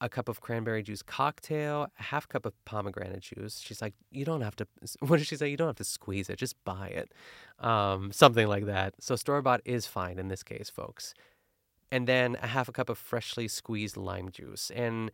a 0.00 0.08
cup 0.08 0.28
of 0.28 0.40
cranberry 0.40 0.82
juice 0.82 1.02
cocktail, 1.02 1.88
a 1.98 2.02
half 2.02 2.28
cup 2.28 2.46
of 2.46 2.52
pomegranate 2.64 3.20
juice. 3.20 3.58
She's 3.58 3.82
like, 3.82 3.94
you 4.10 4.24
don't 4.24 4.42
have 4.42 4.56
to, 4.56 4.66
what 5.00 5.18
did 5.18 5.26
she 5.26 5.36
say? 5.36 5.48
You 5.48 5.56
don't 5.56 5.68
have 5.68 5.76
to 5.76 5.84
squeeze 5.84 6.28
it, 6.30 6.36
just 6.36 6.62
buy 6.64 6.88
it. 6.88 7.12
Um, 7.58 8.12
something 8.12 8.46
like 8.46 8.66
that. 8.66 8.94
So 9.00 9.16
store 9.16 9.42
bought 9.42 9.60
is 9.64 9.86
fine 9.86 10.18
in 10.18 10.28
this 10.28 10.42
case, 10.42 10.70
folks. 10.70 11.14
And 11.90 12.06
then 12.06 12.36
a 12.42 12.46
half 12.46 12.68
a 12.68 12.72
cup 12.72 12.90
of 12.90 12.98
freshly 12.98 13.48
squeezed 13.48 13.96
lime 13.96 14.30
juice. 14.30 14.70
And 14.74 15.10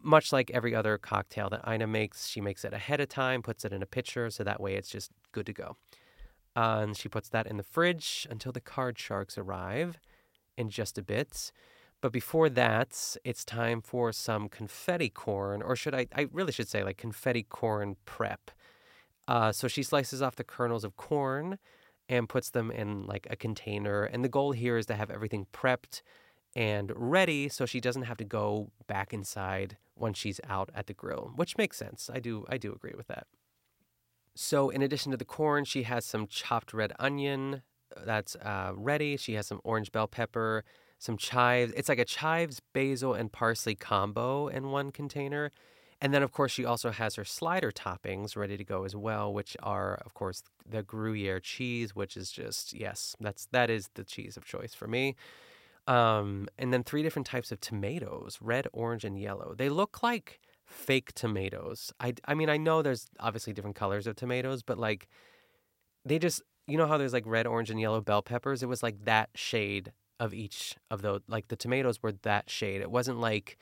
much 0.00 0.32
like 0.32 0.50
every 0.52 0.72
other 0.74 0.96
cocktail 0.96 1.50
that 1.50 1.68
Ina 1.68 1.88
makes, 1.88 2.28
she 2.28 2.40
makes 2.40 2.64
it 2.64 2.72
ahead 2.72 3.00
of 3.00 3.08
time, 3.08 3.42
puts 3.42 3.64
it 3.64 3.72
in 3.72 3.82
a 3.82 3.86
pitcher, 3.86 4.30
so 4.30 4.44
that 4.44 4.60
way 4.60 4.76
it's 4.76 4.88
just 4.88 5.10
good 5.32 5.46
to 5.46 5.52
go. 5.52 5.76
Uh, 6.56 6.80
and 6.82 6.96
she 6.96 7.08
puts 7.08 7.28
that 7.30 7.46
in 7.46 7.56
the 7.56 7.62
fridge 7.62 8.26
until 8.30 8.52
the 8.52 8.60
card 8.60 8.98
sharks 8.98 9.36
arrive 9.36 9.98
in 10.56 10.70
just 10.70 10.96
a 10.98 11.02
bit. 11.02 11.50
But 12.00 12.12
before 12.12 12.48
that, 12.50 13.16
it's 13.24 13.44
time 13.44 13.80
for 13.80 14.12
some 14.12 14.48
confetti 14.48 15.08
corn, 15.08 15.62
or 15.62 15.74
should 15.74 15.94
I? 15.94 16.06
I 16.14 16.28
really 16.32 16.52
should 16.52 16.68
say 16.68 16.84
like 16.84 16.98
confetti 16.98 17.44
corn 17.44 17.96
prep. 18.04 18.50
Uh, 19.26 19.52
so 19.52 19.68
she 19.68 19.82
slices 19.82 20.20
off 20.20 20.36
the 20.36 20.44
kernels 20.44 20.84
of 20.84 20.96
corn 20.96 21.58
and 22.08 22.28
puts 22.28 22.50
them 22.50 22.70
in 22.70 23.06
like 23.06 23.26
a 23.30 23.36
container. 23.36 24.04
And 24.04 24.22
the 24.22 24.28
goal 24.28 24.52
here 24.52 24.76
is 24.76 24.86
to 24.86 24.94
have 24.94 25.10
everything 25.10 25.46
prepped 25.52 26.02
and 26.54 26.92
ready 26.94 27.48
so 27.48 27.66
she 27.66 27.80
doesn't 27.80 28.02
have 28.02 28.18
to 28.18 28.24
go 28.24 28.70
back 28.86 29.12
inside 29.12 29.78
when 29.94 30.12
she's 30.12 30.40
out 30.48 30.70
at 30.74 30.86
the 30.86 30.94
grill, 30.94 31.32
which 31.36 31.56
makes 31.56 31.78
sense. 31.78 32.10
I 32.12 32.18
do 32.18 32.44
I 32.48 32.58
do 32.58 32.72
agree 32.72 32.94
with 32.96 33.06
that. 33.08 33.26
So, 34.36 34.70
in 34.70 34.82
addition 34.82 35.12
to 35.12 35.16
the 35.16 35.24
corn, 35.24 35.64
she 35.64 35.84
has 35.84 36.04
some 36.04 36.26
chopped 36.26 36.72
red 36.72 36.92
onion 36.98 37.62
uh, 37.96 38.00
that's 38.04 38.34
uh, 38.36 38.72
ready. 38.74 39.16
She 39.16 39.34
has 39.34 39.46
some 39.46 39.60
orange 39.62 39.92
bell 39.92 40.08
pepper, 40.08 40.64
some 40.98 41.16
chives. 41.16 41.72
It's 41.76 41.88
like 41.88 42.00
a 42.00 42.04
chives, 42.04 42.60
basil, 42.72 43.14
and 43.14 43.30
parsley 43.30 43.76
combo 43.76 44.48
in 44.48 44.70
one 44.70 44.90
container. 44.90 45.50
And 46.00 46.12
then, 46.12 46.22
of 46.22 46.32
course, 46.32 46.50
she 46.52 46.64
also 46.64 46.90
has 46.90 47.14
her 47.14 47.24
slider 47.24 47.70
toppings 47.70 48.36
ready 48.36 48.56
to 48.56 48.64
go 48.64 48.84
as 48.84 48.96
well, 48.96 49.32
which 49.32 49.56
are, 49.62 49.94
of 50.04 50.14
course, 50.14 50.42
the 50.68 50.82
Gruyere 50.82 51.40
cheese, 51.40 51.94
which 51.94 52.16
is 52.16 52.30
just 52.30 52.72
yes, 52.74 53.14
that's 53.20 53.46
that 53.52 53.70
is 53.70 53.88
the 53.94 54.04
cheese 54.04 54.36
of 54.36 54.44
choice 54.44 54.74
for 54.74 54.88
me. 54.88 55.14
Um, 55.86 56.48
and 56.58 56.72
then 56.72 56.82
three 56.82 57.02
different 57.02 57.26
types 57.26 57.52
of 57.52 57.60
tomatoes: 57.60 58.38
red, 58.40 58.66
orange, 58.72 59.04
and 59.04 59.18
yellow. 59.18 59.54
They 59.56 59.68
look 59.68 60.02
like 60.02 60.40
fake 60.66 61.12
tomatoes. 61.14 61.92
I, 62.00 62.14
I 62.26 62.34
mean, 62.34 62.48
I 62.48 62.56
know 62.56 62.82
there's 62.82 63.06
obviously 63.20 63.52
different 63.52 63.76
colors 63.76 64.06
of 64.06 64.16
tomatoes, 64.16 64.62
but 64.62 64.78
like 64.78 65.08
they 66.04 66.18
just, 66.18 66.42
you 66.66 66.76
know 66.76 66.86
how 66.86 66.98
there's 66.98 67.12
like 67.12 67.26
red, 67.26 67.46
orange, 67.46 67.70
and 67.70 67.80
yellow 67.80 68.00
bell 68.00 68.22
peppers? 68.22 68.62
It 68.62 68.68
was 68.68 68.82
like 68.82 69.04
that 69.04 69.30
shade 69.34 69.92
of 70.20 70.32
each 70.32 70.76
of 70.90 71.02
those. 71.02 71.20
Like 71.28 71.48
the 71.48 71.56
tomatoes 71.56 72.02
were 72.02 72.12
that 72.22 72.48
shade. 72.48 72.80
It 72.80 72.90
wasn't 72.90 73.20
like 73.20 73.58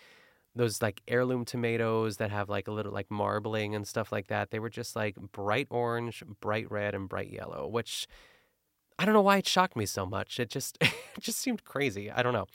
those 0.54 0.82
like 0.82 1.00
heirloom 1.08 1.44
tomatoes 1.44 2.18
that 2.18 2.30
have 2.30 2.48
like 2.48 2.68
a 2.68 2.72
little 2.72 2.92
like 2.92 3.10
marbling 3.10 3.74
and 3.74 3.86
stuff 3.86 4.12
like 4.12 4.28
that. 4.28 4.50
They 4.50 4.58
were 4.58 4.70
just 4.70 4.94
like 4.94 5.16
bright 5.32 5.66
orange, 5.70 6.22
bright 6.40 6.70
red, 6.70 6.94
and 6.94 7.08
bright 7.08 7.30
yellow, 7.30 7.66
which 7.66 8.06
I 8.98 9.04
don't 9.04 9.14
know 9.14 9.22
why 9.22 9.38
it 9.38 9.48
shocked 9.48 9.76
me 9.76 9.86
so 9.86 10.04
much. 10.04 10.38
It 10.38 10.50
just 10.50 10.78
it 10.80 10.92
just 11.20 11.38
seemed 11.38 11.64
crazy. 11.64 12.10
I 12.10 12.22
don't 12.22 12.34
know. 12.34 12.46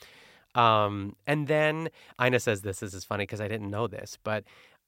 Um, 0.58 1.14
and 1.26 1.46
then 1.46 1.88
Ina 2.20 2.40
says 2.40 2.62
this, 2.62 2.80
this 2.80 2.92
is 2.92 3.04
funny 3.04 3.22
because 3.22 3.40
I 3.40 3.46
didn't 3.46 3.70
know 3.70 3.86
this, 3.86 4.18
but 4.24 4.42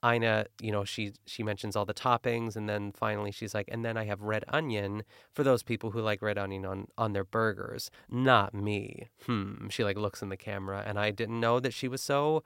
Ina, 0.04 0.46
you 0.60 0.72
know, 0.72 0.84
she 0.84 1.12
she 1.26 1.42
mentions 1.42 1.76
all 1.76 1.84
the 1.84 1.94
toppings, 1.94 2.56
and 2.56 2.68
then 2.68 2.90
finally 2.90 3.30
she's 3.30 3.54
like, 3.54 3.68
and 3.70 3.84
then 3.84 3.96
I 3.96 4.04
have 4.04 4.22
red 4.22 4.44
onion 4.48 5.04
for 5.32 5.44
those 5.44 5.62
people 5.62 5.90
who 5.90 6.00
like 6.00 6.22
red 6.22 6.38
onion 6.38 6.64
on 6.64 6.88
on 6.96 7.12
their 7.12 7.24
burgers. 7.24 7.90
Not 8.08 8.54
me. 8.54 9.10
Hmm. 9.26 9.68
She 9.68 9.84
like 9.84 9.96
looks 9.98 10.22
in 10.22 10.30
the 10.30 10.36
camera, 10.36 10.82
and 10.86 10.98
I 10.98 11.10
didn't 11.10 11.38
know 11.38 11.60
that 11.60 11.74
she 11.74 11.86
was 11.86 12.02
so 12.02 12.42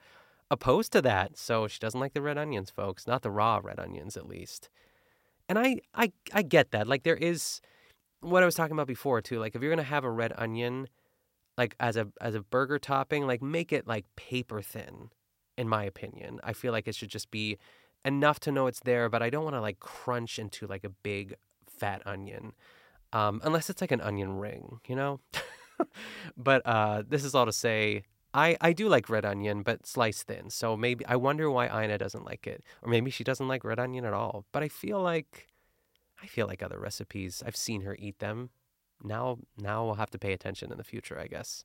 opposed 0.51 0.91
to 0.91 1.01
that. 1.03 1.37
So 1.37 1.67
she 1.67 1.79
doesn't 1.79 1.99
like 1.99 2.13
the 2.13 2.21
red 2.21 2.37
onions, 2.37 2.69
folks. 2.69 3.07
Not 3.07 3.21
the 3.21 3.31
raw 3.31 3.61
red 3.63 3.79
onions, 3.79 4.17
at 4.17 4.27
least. 4.27 4.69
And 5.47 5.57
I 5.57 5.79
I 5.93 6.11
I 6.33 6.41
get 6.41 6.71
that. 6.71 6.87
Like 6.87 7.03
there 7.03 7.15
is 7.15 7.61
what 8.19 8.43
I 8.43 8.45
was 8.45 8.55
talking 8.55 8.73
about 8.73 8.87
before 8.87 9.21
too. 9.21 9.39
Like 9.39 9.55
if 9.55 9.61
you're 9.61 9.71
gonna 9.71 9.83
have 9.83 10.03
a 10.03 10.11
red 10.11 10.33
onion, 10.37 10.89
like 11.57 11.75
as 11.79 11.95
a 11.95 12.07
as 12.21 12.35
a 12.35 12.41
burger 12.41 12.79
topping, 12.79 13.27
like 13.27 13.41
make 13.41 13.71
it 13.71 13.87
like 13.87 14.05
paper 14.15 14.61
thin. 14.61 15.09
In 15.57 15.69
my 15.69 15.85
opinion, 15.85 16.41
I 16.43 16.51
feel 16.51 16.73
like 16.73 16.85
it 16.85 16.95
should 16.95 17.09
just 17.09 17.31
be 17.31 17.57
enough 18.03 18.41
to 18.41 18.51
know 18.51 18.67
it's 18.67 18.81
there, 18.81 19.07
but 19.09 19.23
I 19.23 19.29
don't 19.29 19.45
want 19.45 19.55
to 19.55 19.61
like 19.61 19.79
crunch 19.79 20.37
into 20.37 20.67
like 20.67 20.83
a 20.83 20.89
big 20.89 21.35
fat 21.65 22.01
onion, 22.05 22.53
um, 23.13 23.39
unless 23.43 23.69
it's 23.69 23.79
like 23.79 23.91
an 23.91 24.01
onion 24.01 24.37
ring, 24.37 24.79
you 24.87 24.95
know. 24.95 25.21
but 26.37 26.61
uh, 26.65 27.03
this 27.07 27.23
is 27.23 27.33
all 27.33 27.45
to 27.45 27.53
say, 27.53 28.03
I, 28.33 28.57
I 28.59 28.73
do 28.73 28.89
like 28.89 29.09
red 29.09 29.23
onion, 29.23 29.63
but 29.63 29.87
sliced 29.87 30.27
thin. 30.27 30.49
So 30.49 30.75
maybe 30.75 31.05
I 31.05 31.15
wonder 31.15 31.49
why 31.49 31.67
Ina 31.67 31.97
doesn't 31.97 32.25
like 32.25 32.47
it, 32.47 32.63
or 32.81 32.89
maybe 32.89 33.09
she 33.09 33.23
doesn't 33.23 33.47
like 33.47 33.63
red 33.63 33.79
onion 33.79 34.03
at 34.03 34.13
all. 34.13 34.45
But 34.51 34.61
I 34.61 34.67
feel 34.67 35.01
like 35.01 35.47
I 36.21 36.27
feel 36.27 36.47
like 36.47 36.61
other 36.61 36.79
recipes. 36.79 37.41
I've 37.45 37.55
seen 37.55 37.81
her 37.81 37.95
eat 37.97 38.19
them. 38.19 38.49
Now 39.05 39.37
now 39.57 39.87
I'll 39.87 39.95
have 39.95 40.11
to 40.11 40.19
pay 40.19 40.33
attention 40.33 40.71
in 40.71 40.77
the 40.77 40.83
future, 40.83 41.19
I 41.19 41.27
guess. 41.27 41.63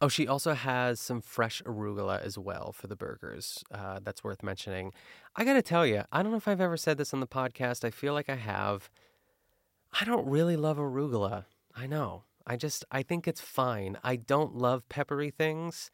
Oh, 0.00 0.08
she 0.08 0.26
also 0.26 0.54
has 0.54 1.00
some 1.00 1.20
fresh 1.22 1.62
arugula 1.62 2.20
as 2.20 2.36
well 2.36 2.72
for 2.72 2.88
the 2.88 2.96
burgers. 2.96 3.64
Uh, 3.70 4.00
that's 4.02 4.24
worth 4.24 4.42
mentioning. 4.42 4.92
I 5.36 5.44
gotta 5.44 5.62
tell 5.62 5.86
you, 5.86 6.02
I 6.12 6.22
don't 6.22 6.32
know 6.32 6.38
if 6.38 6.48
I've 6.48 6.60
ever 6.60 6.76
said 6.76 6.98
this 6.98 7.14
on 7.14 7.20
the 7.20 7.26
podcast. 7.26 7.84
I 7.84 7.90
feel 7.90 8.12
like 8.12 8.28
I 8.28 8.34
have. 8.34 8.90
I 9.98 10.04
don't 10.04 10.26
really 10.26 10.56
love 10.56 10.78
arugula. 10.78 11.44
I 11.76 11.86
know. 11.86 12.24
I 12.46 12.56
just 12.56 12.84
I 12.90 13.02
think 13.02 13.26
it's 13.26 13.40
fine. 13.40 13.98
I 14.04 14.16
don't 14.16 14.56
love 14.56 14.88
peppery 14.88 15.30
things 15.30 15.90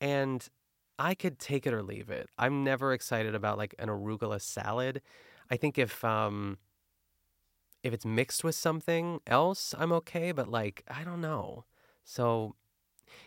and 0.00 0.46
I 0.98 1.14
could 1.14 1.38
take 1.38 1.66
it 1.66 1.72
or 1.72 1.82
leave 1.82 2.10
it. 2.10 2.28
I'm 2.38 2.62
never 2.64 2.92
excited 2.92 3.34
about 3.34 3.56
like 3.56 3.74
an 3.78 3.88
arugula 3.88 4.40
salad. 4.40 5.00
I 5.50 5.56
think 5.56 5.78
if 5.78 6.04
um 6.04 6.58
if 7.82 7.92
it's 7.92 8.04
mixed 8.04 8.44
with 8.44 8.54
something 8.54 9.20
else, 9.26 9.74
I'm 9.78 9.92
okay, 9.92 10.32
but 10.32 10.48
like 10.48 10.84
I 10.88 11.04
don't 11.04 11.20
know. 11.20 11.64
So 12.04 12.54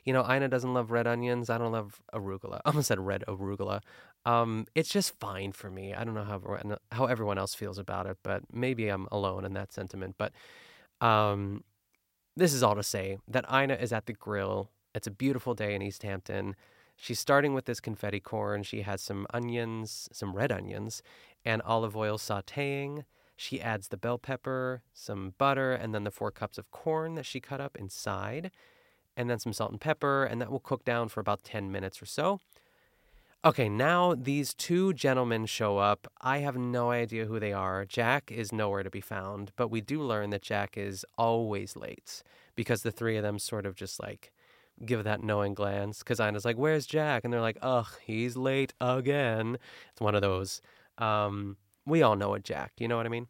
you 0.04 0.14
know, 0.14 0.26
Ina 0.30 0.48
doesn't 0.48 0.74
love 0.74 0.92
red 0.92 1.08
onions. 1.08 1.50
I 1.50 1.58
don't 1.58 1.72
love 1.72 2.02
arugula. 2.14 2.62
I 2.66 2.70
almost 2.70 2.88
said 2.88 3.00
red 3.00 3.24
arugula. 3.28 3.82
Um, 4.26 4.66
it's 4.76 4.90
just 4.90 5.20
fine 5.20 5.52
for 5.52 5.70
me. 5.70 5.94
I 5.94 6.04
don't 6.04 6.14
know 6.14 6.24
how 6.24 6.78
how 6.92 7.06
everyone 7.06 7.38
else 7.38 7.54
feels 7.54 7.78
about 7.78 8.08
it, 8.08 8.18
but 8.24 8.44
maybe 8.52 8.88
I'm 8.88 9.08
alone 9.12 9.46
in 9.46 9.54
that 9.54 9.74
sentiment. 9.74 10.16
But 10.18 10.34
um, 11.02 11.64
this 12.36 12.54
is 12.54 12.64
all 12.64 12.76
to 12.76 12.84
say 12.84 13.18
that 13.28 13.46
Ina 13.52 13.76
is 13.76 13.92
at 13.92 14.06
the 14.06 14.14
grill. 14.14 14.70
It's 14.96 15.08
a 15.08 15.12
beautiful 15.12 15.54
day 15.54 15.76
in 15.76 15.82
East 15.82 16.04
Hampton. 16.04 16.56
She's 16.96 17.20
starting 17.20 17.54
with 17.54 17.66
this 17.66 17.80
confetti 17.80 18.20
corn. 18.20 18.64
She 18.64 18.82
has 18.82 19.02
some 19.02 19.26
onions, 19.34 20.08
some 20.12 20.36
red 20.36 20.52
onions, 20.52 21.02
and 21.44 21.62
olive 21.64 21.98
oil 21.98 22.18
sauteing. 22.18 23.04
She 23.36 23.62
adds 23.62 23.88
the 23.88 23.98
bell 23.98 24.18
pepper, 24.18 24.84
some 24.94 25.34
butter, 25.38 25.74
and 25.74 25.94
then 25.94 26.04
the 26.04 26.12
four 26.12 26.32
cups 26.32 26.58
of 26.58 26.70
corn 26.72 27.16
that 27.16 27.26
she 27.26 27.40
cut 27.40 27.60
up 27.60 27.76
inside, 27.76 28.52
and 29.18 29.30
then 29.30 29.40
some 29.40 29.54
salt 29.54 29.72
and 29.72 29.82
pepper, 29.82 30.24
and 30.24 30.42
that 30.42 30.52
will 30.52 30.60
cook 30.60 30.86
down 30.86 31.10
for 31.10 31.20
about 31.20 31.44
10 31.44 31.72
minutes 31.72 32.02
or 32.02 32.06
so. 32.06 32.40
Okay, 33.46 33.68
now 33.68 34.16
these 34.16 34.54
two 34.54 34.94
gentlemen 34.94 35.46
show 35.46 35.78
up. 35.78 36.08
I 36.22 36.38
have 36.38 36.56
no 36.56 36.92
idea 36.92 37.26
who 37.26 37.42
they 37.42 37.52
are. 37.52 37.84
Jack 37.84 38.32
is 38.32 38.54
nowhere 38.54 38.84
to 38.84 38.90
be 38.90 39.02
found, 39.02 39.52
but 39.58 39.68
we 39.68 39.82
do 39.82 40.02
learn 40.02 40.30
that 40.30 40.42
Jack 40.42 40.78
is 40.78 41.06
always 41.18 41.76
late 41.76 42.24
because 42.56 42.84
the 42.84 42.92
three 42.92 43.18
of 43.18 43.24
them 43.24 43.38
sort 43.40 43.66
of 43.66 43.76
just 43.76 44.02
like 44.02 44.32
give 44.86 45.04
that 45.04 45.22
knowing 45.22 45.54
glance. 45.54 46.00
Because 46.00 46.22
Ina's 46.22 46.46
like, 46.46 46.56
Where's 46.56 46.86
Jack? 46.86 47.26
And 47.26 47.34
they're 47.34 47.42
like, 47.42 47.58
Ugh, 47.62 47.88
he's 48.06 48.38
late 48.38 48.74
again. 48.80 49.58
It's 49.92 50.00
one 50.00 50.16
of 50.16 50.22
those. 50.22 50.62
Um, 50.98 51.58
we 51.86 52.02
all 52.02 52.16
know 52.16 52.34
it, 52.34 52.44
Jack. 52.44 52.74
You 52.78 52.88
know 52.88 52.98
what 52.98 53.06
I 53.06 53.10
mean? 53.10 53.28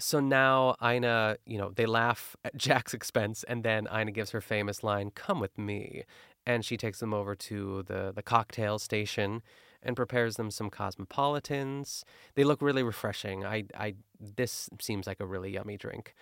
So 0.00 0.20
now 0.20 0.76
Ina, 0.82 1.38
you 1.44 1.58
know, 1.58 1.72
they 1.74 1.86
laugh 1.86 2.36
at 2.44 2.56
Jack's 2.56 2.94
expense, 2.94 3.44
and 3.44 3.64
then 3.64 3.88
Ina 3.92 4.12
gives 4.12 4.30
her 4.30 4.40
famous 4.40 4.82
line, 4.84 5.10
Come 5.10 5.40
with 5.40 5.58
me 5.58 6.04
and 6.48 6.64
she 6.64 6.78
takes 6.78 6.98
them 6.98 7.12
over 7.12 7.34
to 7.34 7.82
the, 7.82 8.10
the 8.16 8.22
cocktail 8.22 8.78
station 8.78 9.42
and 9.82 9.94
prepares 9.94 10.36
them 10.36 10.50
some 10.50 10.70
cosmopolitans. 10.70 12.06
They 12.34 12.42
look 12.42 12.62
really 12.62 12.82
refreshing. 12.82 13.44
I, 13.44 13.64
I, 13.76 13.96
this 14.18 14.70
seems 14.80 15.06
like 15.06 15.20
a 15.20 15.26
really 15.26 15.52
yummy 15.52 15.76
drink. 15.76 16.14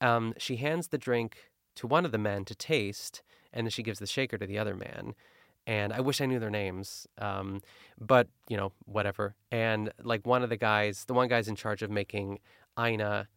Um, 0.00 0.32
she 0.38 0.56
hands 0.56 0.88
the 0.88 0.96
drink 0.96 1.50
to 1.74 1.88
one 1.88 2.04
of 2.04 2.12
the 2.12 2.18
men 2.18 2.44
to 2.44 2.54
taste, 2.54 3.22
and 3.52 3.66
then 3.66 3.70
she 3.72 3.82
gives 3.82 3.98
the 3.98 4.06
shaker 4.06 4.38
to 4.38 4.46
the 4.46 4.58
other 4.58 4.76
man. 4.76 5.14
And 5.66 5.92
I 5.92 6.00
wish 6.00 6.20
I 6.20 6.26
knew 6.26 6.38
their 6.38 6.50
names, 6.50 7.06
um, 7.18 7.62
but 7.98 8.28
you 8.48 8.56
know, 8.56 8.72
whatever. 8.84 9.34
And 9.50 9.90
like 10.02 10.26
one 10.26 10.42
of 10.42 10.50
the 10.50 10.56
guys, 10.56 11.04
the 11.06 11.14
one 11.14 11.28
guy's 11.28 11.48
in 11.48 11.56
charge 11.56 11.82
of 11.82 11.90
making 11.90 12.40
Ina 12.78 13.28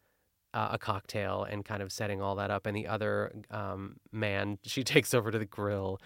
uh, 0.54 0.70
a 0.72 0.78
cocktail 0.78 1.46
and 1.50 1.64
kind 1.64 1.82
of 1.82 1.92
setting 1.92 2.22
all 2.22 2.36
that 2.36 2.52
up, 2.52 2.66
and 2.66 2.76
the 2.76 2.88
other 2.88 3.32
um, 3.52 3.98
man 4.12 4.58
she 4.64 4.84
takes 4.84 5.14
over 5.14 5.32
to 5.32 5.40
the 5.40 5.46
grill 5.46 6.00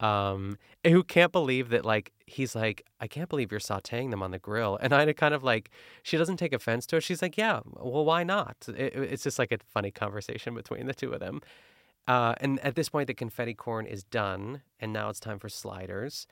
um 0.00 0.56
who 0.86 1.02
can't 1.02 1.32
believe 1.32 1.70
that 1.70 1.84
like 1.84 2.12
he's 2.24 2.54
like 2.54 2.84
i 3.00 3.08
can't 3.08 3.28
believe 3.28 3.50
you're 3.50 3.58
sauteing 3.58 4.10
them 4.10 4.22
on 4.22 4.30
the 4.30 4.38
grill. 4.38 4.78
And 4.80 4.92
Ina 4.92 5.14
kind 5.14 5.34
of 5.34 5.42
like 5.42 5.70
she 6.04 6.16
doesn't 6.16 6.36
take 6.36 6.52
offense 6.52 6.86
to 6.86 6.96
it. 6.96 7.02
She's 7.02 7.20
like 7.20 7.36
yeah 7.36 7.60
well 7.74 8.04
why 8.04 8.22
not? 8.22 8.56
It, 8.68 8.94
it's 8.94 9.24
just 9.24 9.38
like 9.38 9.50
a 9.50 9.58
funny 9.66 9.90
conversation 9.90 10.54
between 10.54 10.86
the 10.86 10.94
two 10.94 11.12
of 11.12 11.20
them 11.20 11.40
uh, 12.08 12.34
and 12.40 12.60
at 12.60 12.76
this 12.76 12.90
point 12.90 13.08
the 13.08 13.14
confetti 13.14 13.54
corn 13.54 13.86
is 13.86 14.04
done 14.04 14.62
and 14.80 14.92
now 14.92 15.10
it's 15.10 15.20
time 15.20 15.38
for 15.38 15.50
sliders 15.50 16.26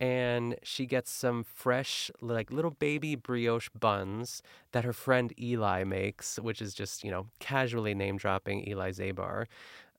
and 0.00 0.56
she 0.62 0.86
gets 0.86 1.10
some 1.10 1.44
fresh 1.44 2.10
like 2.22 2.50
little 2.50 2.72
baby 2.72 3.14
brioche 3.16 3.68
buns 3.78 4.42
that 4.72 4.84
her 4.84 4.92
friend 4.94 5.32
eli 5.40 5.84
makes 5.84 6.38
which 6.38 6.62
is 6.62 6.74
just 6.74 7.04
you 7.04 7.10
know 7.10 7.26
casually 7.40 7.94
name 7.94 8.16
dropping 8.16 8.66
eli 8.68 8.90
zabar 8.92 9.46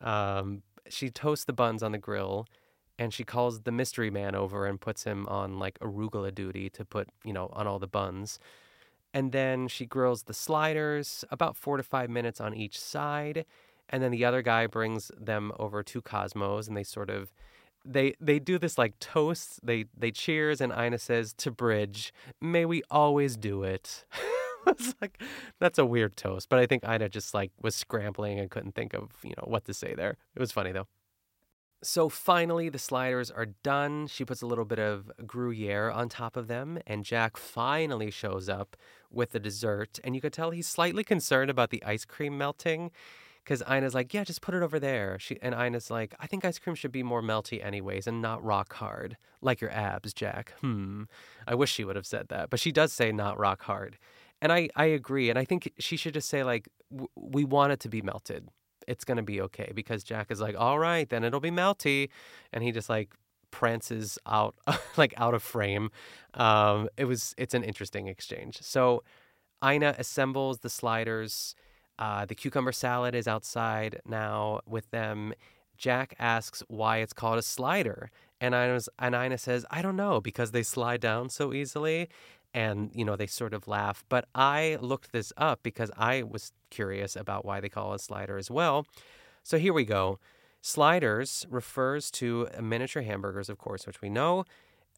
um, 0.02 0.64
she 0.90 1.10
toasts 1.10 1.46
the 1.46 1.54
buns 1.54 1.84
on 1.84 1.92
the 1.92 1.98
grill 1.98 2.48
and 3.00 3.14
she 3.14 3.24
calls 3.24 3.62
the 3.62 3.72
mystery 3.72 4.12
man 4.12 4.36
over 4.36 4.66
and 4.66 4.80
puts 4.80 5.04
him 5.04 5.28
on 5.28 5.60
like 5.60 5.80
arugula 5.80 6.34
duty 6.34 6.70
to 6.70 6.86
put, 6.86 7.10
you 7.24 7.34
know, 7.34 7.50
on 7.54 7.66
all 7.68 7.80
the 7.80 7.88
buns. 7.88 8.38
And 9.14 9.32
then 9.32 9.68
she 9.68 9.86
grills 9.86 10.24
the 10.24 10.34
sliders 10.34 11.26
about 11.32 11.58
four 11.58 11.78
to 11.78 11.84
five 11.84 12.10
minutes 12.10 12.40
on 12.40 12.54
each 12.54 12.80
side. 12.80 13.46
And 13.92 14.02
then 14.02 14.12
the 14.12 14.26
other 14.26 14.42
guy 14.42 14.68
brings 14.68 15.12
them 15.20 15.52
over 15.60 15.84
to 15.84 16.02
Cosmos 16.02 16.68
and 16.68 16.78
they 16.78 16.84
sort 16.84 17.10
of 17.10 17.32
they 17.84 18.16
they 18.20 18.40
do 18.40 18.58
this 18.58 18.78
like 18.78 18.98
toast. 19.00 19.60
They 19.64 19.86
they 19.98 20.12
cheers 20.12 20.62
and 20.62 20.72
Ina 20.72 21.00
says 21.00 21.34
to 21.36 21.52
Bridge, 21.52 22.14
"May 22.40 22.66
we 22.66 22.84
always 22.90 23.38
do 23.38 23.64
it." 23.64 24.06
it's 24.68 24.94
like 25.02 25.22
that's 25.60 25.80
a 25.80 25.86
weird 25.86 26.16
toast, 26.16 26.50
but 26.50 26.60
I 26.60 26.66
think 26.66 26.84
Ina 26.88 27.10
just 27.10 27.34
like 27.34 27.52
was 27.62 27.76
scrambling 27.76 28.40
and 28.40 28.50
couldn't 28.50 28.76
think 28.76 28.94
of 28.94 29.10
you 29.24 29.34
know 29.38 29.46
what 29.46 29.66
to 29.66 29.74
say 29.74 29.94
there. 29.96 30.18
It 30.36 30.40
was 30.40 30.52
funny 30.52 30.72
though. 30.72 30.88
So 31.84 32.10
finally, 32.10 32.70
the 32.70 32.78
sliders 32.78 33.32
are 33.32 33.48
done. 33.48 34.06
She 34.06 34.24
puts 34.24 34.44
a 34.44 34.46
little 34.46 34.66
bit 34.66 34.78
of 34.78 35.12
Gruyere 35.26 35.90
on 35.90 36.10
top 36.10 36.38
of 36.38 36.48
them, 36.48 36.78
and 36.86 37.04
Jack 37.04 37.38
finally 37.38 38.12
shows 38.12 38.48
up 38.48 38.78
with 39.10 39.32
the 39.32 39.40
dessert. 39.40 40.00
And 40.04 40.14
you 40.14 40.22
could 40.22 40.32
tell 40.32 40.52
he's 40.52 40.68
slightly 40.68 41.04
concerned 41.04 41.50
about 41.50 41.72
the 41.72 41.84
ice 41.84 42.06
cream 42.06 42.38
melting 42.38 42.92
because 43.44 43.64
Ina's 43.70 43.94
like, 43.94 44.14
Yeah, 44.14 44.24
just 44.24 44.42
put 44.42 44.54
it 44.54 44.64
over 44.64 44.80
there. 44.80 45.18
She, 45.20 45.38
and 45.42 45.54
Ina's 45.54 45.90
like, 45.90 46.14
I 46.20 46.28
think 46.28 46.46
ice 46.46 46.60
cream 46.60 46.76
should 46.76 46.92
be 46.92 47.04
more 47.04 47.22
melty, 47.22 47.64
anyways, 47.64 48.08
and 48.08 48.22
not 48.22 48.44
rock 48.44 48.74
hard, 48.74 49.18
like 49.42 49.62
your 49.62 49.72
abs, 49.72 50.14
Jack. 50.14 50.54
Hmm. 50.62 51.04
I 51.48 51.56
wish 51.56 51.72
she 51.72 51.84
would 51.84 51.96
have 51.96 52.06
said 52.06 52.28
that, 52.30 52.50
but 52.50 52.60
she 52.60 52.72
does 52.72 52.94
say 52.94 53.12
not 53.12 53.40
rock 53.40 53.64
hard. 53.64 53.98
And 54.42 54.52
I, 54.52 54.70
I 54.76 54.86
agree. 54.86 55.30
And 55.30 55.38
I 55.38 55.46
think 55.46 55.72
she 55.78 55.98
should 55.98 56.16
just 56.16 56.28
say, 56.28 56.44
like, 56.44 56.68
we 57.16 57.44
want 57.44 57.74
it 57.74 57.80
to 57.82 57.90
be 57.90 58.02
melted 58.02 58.50
it's 58.88 59.06
to 59.06 59.22
be 59.22 59.42
okay 59.42 59.72
because 59.74 60.04
Jack 60.04 60.32
is 60.32 60.42
like, 60.42 60.56
all 60.58 60.80
right, 60.80 61.10
then 61.10 61.24
it'll 61.24 61.40
be 61.40 61.52
melty. 61.52 62.10
And 62.52 62.64
he 62.64 62.72
just 62.72 62.90
like 62.90 63.14
prances 63.52 64.18
out 64.26 64.56
like 64.98 65.14
out 65.18 65.34
of 65.34 65.44
frame. 65.44 65.92
Um, 66.34 66.90
it 66.98 67.06
was 67.06 67.36
it's 67.38 67.54
an 67.54 67.64
interesting 67.64 68.08
exchange. 68.08 68.60
So 68.62 69.04
Ina 69.64 69.96
assembles 69.98 70.60
the 70.60 70.70
sliders. 70.70 71.56
Uh, 72.02 72.26
the 72.26 72.34
cucumber 72.34 72.72
salad 72.72 73.14
is 73.14 73.28
outside 73.28 74.02
now 74.08 74.60
with 74.66 74.90
them. 74.90 75.34
Jack 75.78 76.16
asks 76.18 76.64
why 76.68 76.98
it's 76.98 77.14
called 77.14 77.38
a 77.38 77.44
slider, 77.44 78.10
and 78.42 78.56
Ina's, 78.56 78.90
and 78.98 79.14
Ina 79.14 79.38
says, 79.38 79.68
"I 79.70 79.84
don't 79.84 79.96
know 79.96 80.20
because 80.20 80.50
they 80.52 80.64
slide 80.64 81.00
down 81.00 81.30
so 81.30 81.54
easily." 81.54 82.10
And 82.56 82.90
you 82.96 83.06
know 83.06 83.16
they 83.16 83.28
sort 83.28 83.54
of 83.54 83.68
laugh, 83.68 84.04
but 84.10 84.26
I 84.34 84.80
looked 84.82 85.12
this 85.12 85.32
up 85.38 85.62
because 85.62 85.92
I 85.96 86.24
was 86.24 86.52
curious 86.72 87.16
about 87.16 87.46
why 87.46 87.62
they 87.62 87.70
call 87.70 87.94
it 87.94 87.98
a 87.98 88.00
slider 88.00 88.38
as 88.38 88.50
well. 88.50 88.88
So 89.44 89.60
here 89.60 89.74
we 89.74 89.86
go. 89.86 90.20
Sliders 90.62 91.46
refers 91.50 92.12
to 92.12 92.48
miniature 92.60 93.04
hamburgers, 93.04 93.50
of 93.50 93.58
course, 93.60 93.86
which 93.88 94.02
we 94.02 94.10
know. 94.10 94.46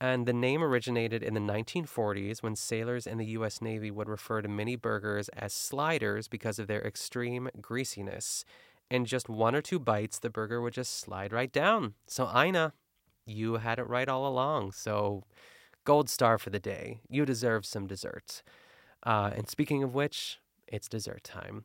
And 0.03 0.25
the 0.25 0.33
name 0.33 0.61
originated 0.61 1.23
in 1.23 1.33
the 1.33 1.39
1940s 1.39 2.43
when 2.43 2.57
sailors 2.57 3.07
in 3.07 3.19
the 3.19 3.25
U.S. 3.37 3.61
Navy 3.61 3.89
would 3.89 4.09
refer 4.09 4.41
to 4.41 4.49
mini 4.49 4.75
burgers 4.75 5.29
as 5.29 5.53
sliders 5.53 6.27
because 6.27 6.59
of 6.59 6.67
their 6.67 6.81
extreme 6.85 7.49
greasiness. 7.61 8.43
In 8.91 9.05
just 9.05 9.29
one 9.29 9.55
or 9.55 9.61
two 9.61 9.79
bites, 9.79 10.19
the 10.19 10.29
burger 10.29 10.61
would 10.61 10.73
just 10.73 10.99
slide 10.99 11.31
right 11.31 11.53
down. 11.53 11.93
So, 12.05 12.29
Ina, 12.37 12.73
you 13.25 13.53
had 13.53 13.79
it 13.79 13.87
right 13.87 14.09
all 14.09 14.27
along. 14.27 14.73
So, 14.73 15.23
gold 15.85 16.09
star 16.09 16.37
for 16.37 16.49
the 16.49 16.59
day. 16.59 16.99
You 17.07 17.25
deserve 17.25 17.65
some 17.65 17.87
dessert. 17.87 18.43
Uh, 19.05 19.31
and 19.33 19.47
speaking 19.47 19.83
of 19.83 19.95
which, 19.95 20.39
it's 20.67 20.89
dessert 20.89 21.23
time. 21.23 21.63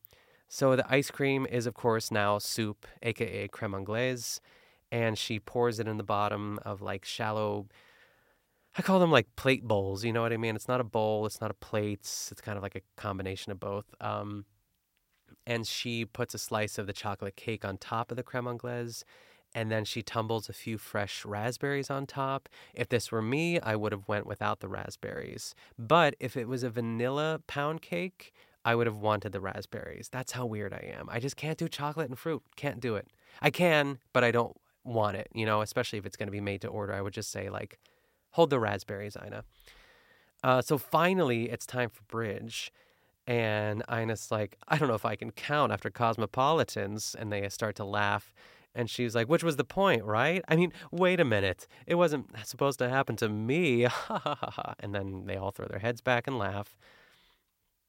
So 0.48 0.77
the 0.77 0.87
ice 0.88 1.11
cream 1.11 1.44
is, 1.51 1.66
of 1.66 1.74
course, 1.74 2.12
now 2.12 2.38
soup, 2.38 2.87
aka 3.03 3.48
creme 3.48 3.74
anglaise, 3.74 4.40
and 4.92 5.18
she 5.18 5.40
pours 5.40 5.81
it 5.81 5.88
in 5.88 5.96
the 5.96 6.05
bottom 6.05 6.61
of 6.64 6.81
like 6.81 7.05
shallow. 7.05 7.66
I 8.76 8.83
call 8.83 8.98
them 8.98 9.11
like 9.11 9.26
plate 9.37 9.64
bowls. 9.64 10.04
You 10.04 10.12
know 10.12 10.22
what 10.22 10.33
I 10.33 10.37
mean? 10.37 10.54
It's 10.54 10.68
not 10.68 10.81
a 10.81 10.85
bowl. 10.85 11.26
It's 11.26 11.40
not 11.40 11.50
a 11.50 11.54
plate. 11.54 12.00
It's 12.00 12.40
kind 12.40 12.57
of 12.57 12.62
like 12.62 12.76
a 12.76 12.83
combination 12.96 13.50
of 13.52 13.59
both. 13.59 13.87
Um, 14.00 14.44
and 15.46 15.66
she 15.66 16.04
puts 16.04 16.35
a 16.35 16.38
slice 16.38 16.78
of 16.78 16.87
the 16.87 16.92
chocolate 16.92 17.37
cake 17.37 17.64
on 17.64 17.78
top 17.78 18.11
of 18.11 18.16
the 18.16 18.22
creme 18.22 18.46
anglaise 18.46 19.04
and 19.54 19.70
then 19.70 19.85
she 19.85 20.02
tumbles 20.02 20.48
a 20.48 20.52
few 20.52 20.78
fresh 20.78 21.24
raspberries 21.24 21.90
on 21.90 22.07
top. 22.07 22.48
If 22.74 22.88
this 22.88 23.11
were 23.11 23.22
me, 23.22 23.61
I 23.61 23.76
would 23.76 23.92
have 23.92 24.07
went 24.09 24.26
without 24.26 24.61
the 24.61 24.68
raspberries. 24.68 25.54
But 25.78 26.14
if 26.20 26.37
it 26.37 26.48
was 26.48 26.62
a 26.62 26.70
vanilla 26.70 27.40
pound 27.46 27.83
cake, 27.83 28.33
I 28.64 28.74
would 28.74 28.87
have 28.87 28.98
wanted 28.98 29.33
the 29.33 29.40
raspberries. 29.40 30.09
That's 30.12 30.33
how 30.33 30.44
weird 30.44 30.72
I 30.72 30.92
am. 30.98 31.09
I 31.11 31.20
just 31.20 31.37
can't 31.37 31.59
do 31.59 31.68
chocolate 31.68 32.09
and 32.09 32.18
fruit. 32.18 32.42
Can't 32.57 32.81
do 32.81 32.96
it. 32.96 33.09
I 33.40 33.50
can, 33.50 33.98
but 34.12 34.24
I 34.24 34.31
don't 34.31 34.57
want 34.85 35.16
it, 35.16 35.28
you 35.33 35.46
know, 35.46 35.62
especially 35.62 35.98
if 35.98 36.07
it's 36.07 36.16
going 36.16 36.26
to 36.26 36.33
be 36.33 36.40
made 36.40 36.61
to 36.62 36.68
order. 36.68 36.92
I 36.92 37.00
would 37.00 37.14
just 37.14 37.31
say, 37.31 37.48
like, 37.48 37.78
hold 38.38 38.51
the 38.51 38.61
raspberries, 38.61 39.16
Ina. 39.27 39.42
Uh, 40.44 40.62
so 40.62 40.79
finally, 40.79 41.51
it's 41.51 41.66
time 41.66 41.90
for 41.90 42.03
bridge. 42.05 42.72
And 43.27 43.83
Ina's 43.92 44.31
like, 44.31 44.57
I 44.68 44.79
don't 44.79 44.87
know 44.87 44.94
if 44.94 45.05
I 45.05 45.16
can 45.16 45.33
count 45.33 45.72
after 45.72 45.90
Cosmopolitans. 45.90 47.16
And 47.18 47.33
they 47.33 47.48
start 47.48 47.74
to 47.77 47.85
laugh. 47.85 48.33
And 48.77 48.88
she's 48.88 49.12
like, 49.12 49.29
which 49.29 49.42
was 49.42 49.57
the 49.57 49.64
point, 49.64 50.05
right? 50.05 50.44
I 50.46 50.55
mean, 50.55 50.72
wait 50.92 51.18
a 51.18 51.24
minute. 51.24 51.66
It 51.85 51.96
wasn't 51.96 52.27
supposed 52.44 52.79
to 52.79 52.88
happen 52.88 53.16
to 53.16 53.29
me. 53.29 53.88
and 54.79 54.94
then 54.94 55.24
they 55.27 55.37
all 55.37 55.51
throw 55.51 55.66
their 55.66 55.81
heads 55.81 56.01
back 56.01 56.29
and 56.29 56.38
laugh. 56.38 56.79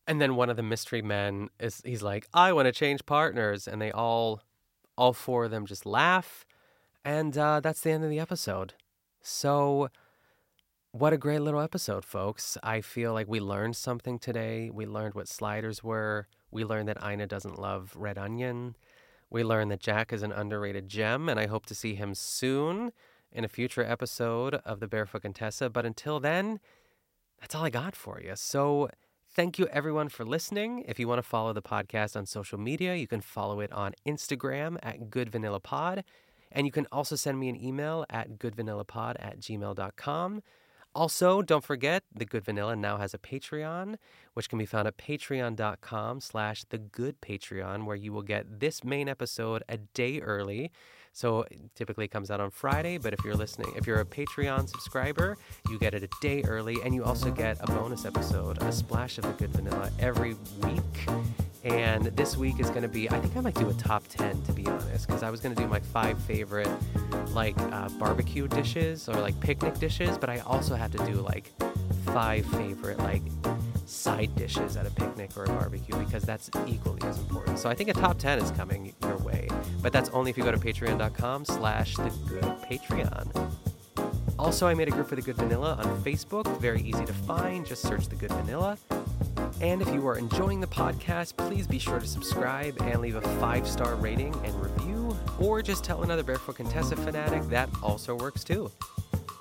And 0.07 0.19
then 0.19 0.35
one 0.35 0.49
of 0.49 0.57
the 0.57 0.63
mystery 0.63 1.03
men 1.03 1.49
is 1.59 1.79
he's 1.85 2.01
like, 2.01 2.25
I 2.33 2.53
want 2.53 2.65
to 2.65 2.71
change 2.71 3.05
partners. 3.05 3.67
And 3.67 3.79
they 3.79 3.91
all, 3.91 4.41
all 4.97 5.13
four 5.13 5.45
of 5.45 5.51
them 5.51 5.67
just 5.67 5.85
laugh. 5.85 6.43
And 7.05 7.38
uh, 7.38 7.59
that's 7.59 7.81
the 7.81 7.91
end 7.91 8.03
of 8.03 8.09
the 8.09 8.19
episode. 8.19 8.73
So, 9.21 9.89
what 10.91 11.13
a 11.13 11.17
great 11.17 11.39
little 11.39 11.62
episode, 11.62 12.04
folks. 12.04 12.58
I 12.63 12.82
feel 12.82 13.13
like 13.13 13.28
we 13.28 13.39
learned 13.39 13.75
something 13.75 14.17
today. 14.19 14.69
We 14.71 14.86
learned 14.86 15.13
what 15.13 15.28
sliders 15.28 15.84
were. 15.84 16.28
We 16.52 16.63
learned 16.63 16.88
that 16.89 17.04
Ina 17.04 17.28
doesn't 17.28 17.60
love 17.60 17.93
red 17.95 18.17
onion. 18.17 18.75
We 19.30 19.43
learned 19.43 19.69
that 19.71 19.82
Jack 19.82 20.12
is 20.12 20.23
an 20.23 20.32
underrated 20.32 20.88
gem, 20.88 21.30
and 21.30 21.39
I 21.39 21.45
hope 21.45 21.67
to 21.67 21.75
see 21.75 21.93
him 21.93 22.15
soon 22.15 22.91
in 23.32 23.43
a 23.43 23.47
future 23.47 23.84
episode 23.84 24.56
of 24.65 24.80
the 24.80 24.88
Barefoot 24.88 25.21
Contessa. 25.21 25.69
But 25.69 25.86
until 25.86 26.19
then, 26.19 26.60
that's 27.39 27.54
all 27.54 27.65
I 27.65 27.69
got 27.69 27.95
for 27.95 28.19
you. 28.21 28.34
So, 28.36 28.89
Thank 29.32 29.60
you 29.60 29.67
everyone 29.67 30.10
for 30.10 30.25
listening. 30.25 30.84
If 30.88 30.97
you 30.97 31.08
want 31.08 31.19
to 31.19 31.23
follow 31.23 31.54
the 31.54 31.62
podcast 31.62 32.15
on 32.15 32.25
social 32.25 32.58
media, 32.58 32.95
you 32.95 33.06
can 33.06 33.21
follow 33.21 33.60
it 33.60 33.71
on 33.71 33.93
Instagram 34.04 34.80
at 34.82 35.12
Good 35.12 35.30
Vanilla 35.30 35.60
Pod. 35.60 36.04
And 36.52 36.65
you 36.65 36.71
can 36.71 36.88
also 36.91 37.15
send 37.15 37.39
me 37.39 37.47
an 37.47 37.56
email 37.56 38.06
at 38.10 38.39
goodvanillapod 38.39 39.17
at 39.19 39.39
gmail.com. 39.39 40.41
Also, 40.95 41.41
don't 41.41 41.63
forget, 41.63 42.04
The 42.13 42.25
Good 42.25 42.43
Vanilla 42.43 42.75
now 42.75 42.97
has 42.97 43.13
a 43.13 43.19
Patreon, 43.19 43.97
which 44.34 44.49
can 44.49 44.58
be 44.58 44.65
found 44.65 44.88
at 44.88 44.97
patreon.com 44.97 46.19
slash 46.19 46.63
the 46.69 46.78
good 46.78 47.21
Patreon, 47.21 47.86
where 47.86 47.95
you 47.95 48.12
will 48.12 48.23
get 48.23 48.60
this 48.60 48.84
main 48.84 49.08
episode 49.08 49.63
a 49.69 49.78
day 49.78 50.19
early. 50.19 50.71
So 51.13 51.45
typically 51.75 52.06
it 52.06 52.12
comes 52.12 52.32
out 52.32 52.39
on 52.39 52.49
Friday, 52.49 52.97
but 52.97 53.13
if 53.13 53.23
you're 53.23 53.36
listening, 53.36 53.71
if 53.75 53.86
you're 53.86 53.99
a 53.99 54.06
Patreon 54.06 54.69
subscriber, 54.69 55.38
you 55.69 55.78
get 55.78 55.93
it 55.93 56.04
a 56.04 56.10
day 56.21 56.43
early, 56.43 56.78
and 56.84 56.93
you 56.95 57.04
also 57.04 57.32
get 57.32 57.58
a 57.62 57.67
bonus 57.67 58.06
episode, 58.06 58.62
a 58.63 58.71
splash 58.71 59.17
of 59.17 59.25
the 59.25 59.34
good 59.34 59.52
vanilla 59.52 59.91
every 59.99 60.36
week. 60.63 61.48
And 61.63 62.05
this 62.05 62.37
week 62.37 62.59
is 62.59 62.69
going 62.69 62.83
to 62.83 62.87
be, 62.87 63.09
I 63.09 63.19
think 63.19 63.35
I 63.35 63.41
might 63.41 63.55
do 63.55 63.69
a 63.69 63.73
top 63.73 64.07
10 64.07 64.43
to 64.43 64.53
be 64.53 64.65
honest, 64.65 65.07
because 65.07 65.23
I 65.23 65.29
was 65.29 65.41
going 65.41 65.55
to 65.55 65.61
do 65.61 65.67
my 65.67 65.79
five 65.79 66.17
favorite 66.23 66.69
like 67.33 67.57
uh, 67.57 67.89
barbecue 67.99 68.47
dishes 68.47 69.09
or 69.09 69.15
like 69.15 69.39
picnic 69.39 69.77
dishes, 69.79 70.17
but 70.17 70.29
I 70.29 70.39
also 70.39 70.75
have 70.75 70.91
to 70.91 71.05
do 71.05 71.15
like 71.15 71.51
five 72.05 72.45
favorite 72.45 72.99
like 72.99 73.21
side 73.85 74.33
dishes 74.35 74.77
at 74.77 74.85
a 74.85 74.91
picnic 74.91 75.35
or 75.35 75.43
a 75.43 75.47
barbecue 75.47 75.95
because 75.97 76.23
that's 76.23 76.49
equally 76.67 77.01
as 77.07 77.17
important. 77.17 77.59
So 77.59 77.69
I 77.69 77.75
think 77.75 77.89
a 77.89 77.93
top 77.93 78.17
10 78.19 78.39
is 78.39 78.51
coming 78.51 78.93
your 79.01 79.17
way, 79.17 79.49
but 79.81 79.91
that's 79.91 80.09
only 80.09 80.31
if 80.31 80.37
you 80.37 80.43
go 80.43 80.51
to 80.51 80.57
patreon.com 80.57 81.45
slash 81.45 81.95
the 81.95 82.09
good 82.27 82.43
Patreon. 82.69 83.51
Also, 84.37 84.67
I 84.67 84.73
made 84.73 84.87
a 84.87 84.91
group 84.91 85.07
for 85.07 85.15
The 85.15 85.21
Good 85.21 85.35
Vanilla 85.35 85.75
on 85.83 86.01
Facebook. 86.01 86.59
Very 86.61 86.81
easy 86.81 87.03
to 87.03 87.13
find. 87.13 87.65
Just 87.65 87.81
search 87.81 88.07
The 88.07 88.15
Good 88.15 88.31
Vanilla. 88.31 88.77
And 89.61 89.81
if 89.81 89.93
you 89.93 90.07
are 90.07 90.17
enjoying 90.17 90.61
the 90.61 90.67
podcast, 90.67 91.35
please 91.35 91.67
be 91.67 91.79
sure 91.79 91.99
to 91.99 92.07
subscribe 92.07 92.81
and 92.81 93.01
leave 93.01 93.15
a 93.15 93.21
five 93.39 93.67
star 93.67 93.95
rating 93.95 94.33
and 94.45 94.55
review, 94.61 95.17
or 95.39 95.61
just 95.61 95.83
tell 95.83 96.03
another 96.03 96.23
Barefoot 96.23 96.55
Contessa 96.55 96.95
fanatic 96.95 97.43
that 97.49 97.69
also 97.83 98.15
works 98.15 98.43
too. 98.43 98.71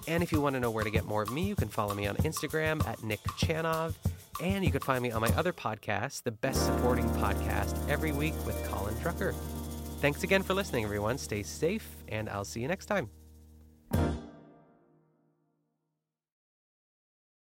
And 0.08 0.22
if 0.22 0.32
you 0.32 0.40
want 0.40 0.54
to 0.54 0.60
know 0.60 0.70
where 0.70 0.84
to 0.84 0.90
get 0.90 1.04
more 1.04 1.22
of 1.22 1.30
me, 1.30 1.42
you 1.42 1.54
can 1.54 1.68
follow 1.68 1.94
me 1.94 2.06
on 2.06 2.16
Instagram 2.16 2.84
at 2.86 3.02
Nick 3.04 3.22
Kochanov 3.24 3.94
and 4.40 4.64
you 4.64 4.70
can 4.70 4.80
find 4.80 5.02
me 5.02 5.10
on 5.10 5.20
my 5.20 5.30
other 5.36 5.52
podcast, 5.52 6.22
the 6.22 6.30
Best 6.30 6.64
Supporting 6.64 7.08
Podcast, 7.10 7.76
every 7.88 8.12
week 8.12 8.34
with 8.46 8.56
Colin 8.68 8.94
Drucker. 8.96 9.34
Thanks 10.00 10.22
again 10.22 10.42
for 10.42 10.54
listening, 10.54 10.84
everyone. 10.84 11.18
Stay 11.18 11.42
safe, 11.42 11.96
and 12.08 12.28
I'll 12.28 12.44
see 12.44 12.60
you 12.60 12.68
next 12.68 12.86
time. 12.86 13.17